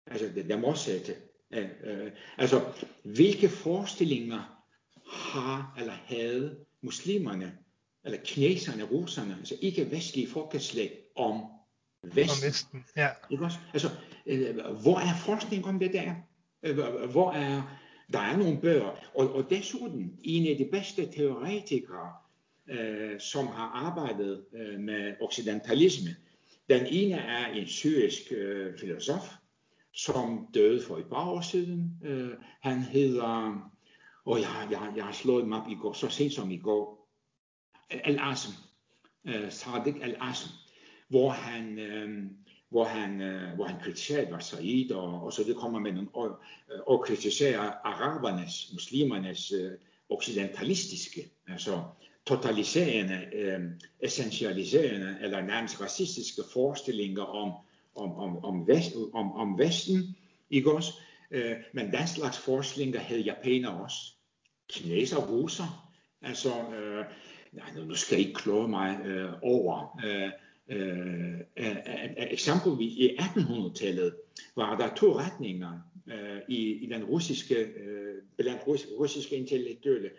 [0.05, 1.15] Altså det, det modsatte.
[1.51, 4.63] Øh, øh, altså hvilke forestillinger
[5.05, 7.57] har eller havde muslimerne,
[8.05, 11.43] eller kineserne, russerne, altså ikke vestlige folkeslag om
[12.03, 12.47] Vesten.
[12.47, 13.09] Om Vesten, ja.
[13.29, 13.57] Ikke også?
[13.73, 13.89] Altså,
[14.25, 16.15] øh, hvor er forskning om det der?
[16.63, 16.77] Øh,
[17.11, 17.79] hvor er,
[18.13, 22.13] der er nogle bøger, og, og desuden en af de bedste teoretikere,
[22.69, 26.15] øh, som har arbejdet øh, med occidentalisme.
[26.69, 29.33] Den ene er en syrisk øh, filosof,
[29.93, 31.91] som døde for et par år siden.
[32.03, 32.29] Øh,
[32.61, 33.71] han hedder,
[34.27, 37.09] og jeg, jeg, jeg har slået ham op i går, så sent som i går,
[37.89, 38.51] Al-Asm,
[39.25, 40.49] øh, Sadiq Al-Asm,
[41.07, 42.25] hvor han, øh,
[42.69, 46.39] hvor han, øh, hvor han kritiserer Vasaid, og, og så det kommer med nogle, og,
[46.73, 49.71] øh, og kritiserer arabernes, muslimernes øh,
[50.09, 51.83] occidentalistiske, altså
[52.25, 53.59] totaliserende, øh,
[53.99, 57.51] essentialiserende eller nærmest racistiske forestillinger om,
[57.95, 60.15] om, om, om, vest, om, om Vesten,
[60.49, 60.93] ikke også?
[61.31, 64.16] Øh, men den slags forestillinger havde japanere også.
[64.69, 65.91] Kineser og russer.
[66.21, 67.05] Altså, øh,
[67.51, 69.99] nej, nu skal jeg ikke kloge mig øh, over.
[70.05, 70.29] Øh,
[70.69, 71.39] øh,
[72.17, 74.15] eksempelvis i 1800-tallet
[74.55, 78.61] var der to retninger øh, i, i den russiske, øh, blandt
[78.99, 80.09] russiske intellektuelle.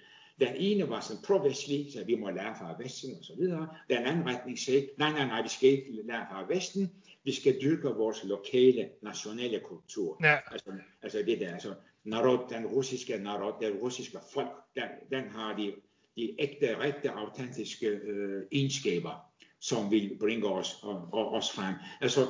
[0.40, 3.68] Den ene var sådan pro-vestlig, så vi må lære fra Vesten og så videre.
[3.90, 6.90] Den anden retning sagde, nej, nej, nej, vi skal ikke lære fra Vesten,
[7.24, 10.20] vi skal dyrke vores lokale, nationale kultur.
[10.22, 10.36] Ja.
[10.53, 10.70] Altså,
[11.03, 11.74] altså det der, altså,
[12.09, 15.74] narod, den russiske narod, det russiske folk, den, den har de,
[16.16, 19.30] de ægte, rigtige, autentiske øh, egenskaber,
[19.61, 21.74] som vil bringe os, og, og, os frem.
[22.00, 22.26] Altså,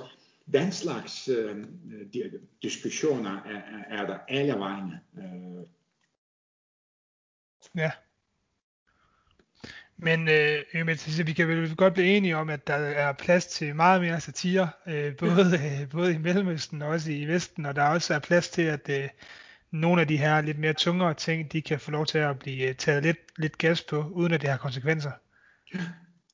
[0.53, 1.65] den slags øh,
[2.63, 3.63] diskussioner er,
[3.99, 5.01] er der alle vegne.
[5.19, 5.67] Øh,
[7.77, 7.91] Ja.
[9.97, 13.77] Men øh, Ømit, vi kan vel godt blive enige om, at der er plads til
[13.77, 17.83] meget mere satire, øh, både, øh, både i Mellemøsten og også i Vesten, og der
[17.83, 19.09] også er plads til, at øh,
[19.71, 22.69] nogle af de her lidt mere tungere ting, de kan få lov til at blive
[22.69, 25.13] øh, taget lidt, lidt gas på, uden at det har konsekvenser.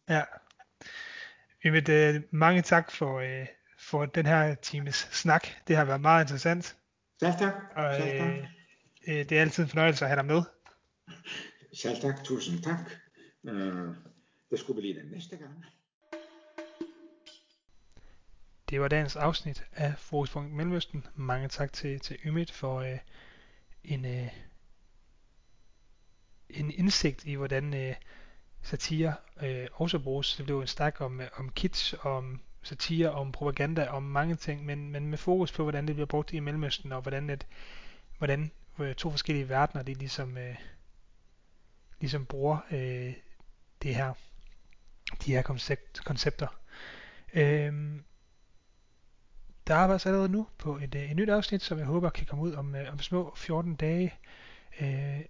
[0.09, 0.23] Ja.
[1.65, 3.47] Ømit, øh, mange tak for, øh,
[3.79, 5.47] for den her times snak.
[5.69, 6.77] Det har været meget interessant.
[7.21, 7.55] Selv tak.
[7.77, 8.39] Og, øh,
[9.09, 10.43] øh, det er altid en fornøjelse at have dig med.
[11.75, 12.91] Selv tak, tusind tak.
[13.43, 13.95] Uh,
[14.51, 15.65] det skulle blive den næste gang.
[18.71, 21.07] Det var dagens afsnit af Fokuspunkt Mellemøsten.
[21.15, 22.99] Mange tak til, til Ymit for øh,
[23.85, 24.29] en, øh,
[26.51, 27.95] en indsigt i, hvordan øh,
[28.63, 30.37] satire øh, også bruges.
[30.37, 34.65] Det blev en snak om, øh, om kitsch, om satire, om propaganda, om mange ting,
[34.65, 37.47] men, men med fokus på, hvordan det bliver brugt i Mellemøsten, og hvordan, et,
[38.19, 40.57] hvordan øh, to forskellige verdener, de ligesom, øh,
[42.01, 43.15] ligesom bruger øh,
[43.83, 44.15] det her,
[45.25, 46.61] de her koncept, koncepter.
[47.35, 48.01] Øh,
[49.67, 52.45] der arbejdes allerede nu på et, øh, et nyt afsnit, som jeg håber kan komme
[52.45, 54.15] ud om, øh, om små 14 dage.
[54.81, 55.21] Øh,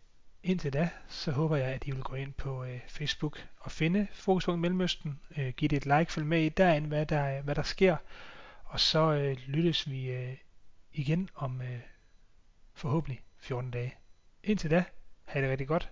[0.43, 4.07] indtil da, så håber jeg, at I vil gå ind på øh, Facebook og finde
[4.13, 5.21] Fokuspunkt Mellemøsten.
[5.39, 7.97] Øh, giv det et like, følg med i derinde, hvad der, hvad der sker.
[8.65, 10.37] Og så øh, lyttes vi øh,
[10.93, 11.81] igen om øh,
[12.75, 13.95] forhåbentlig 14 dage.
[14.43, 14.85] Indtil da,
[15.25, 15.91] have det rigtig godt.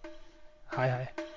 [0.76, 1.31] Hej hej.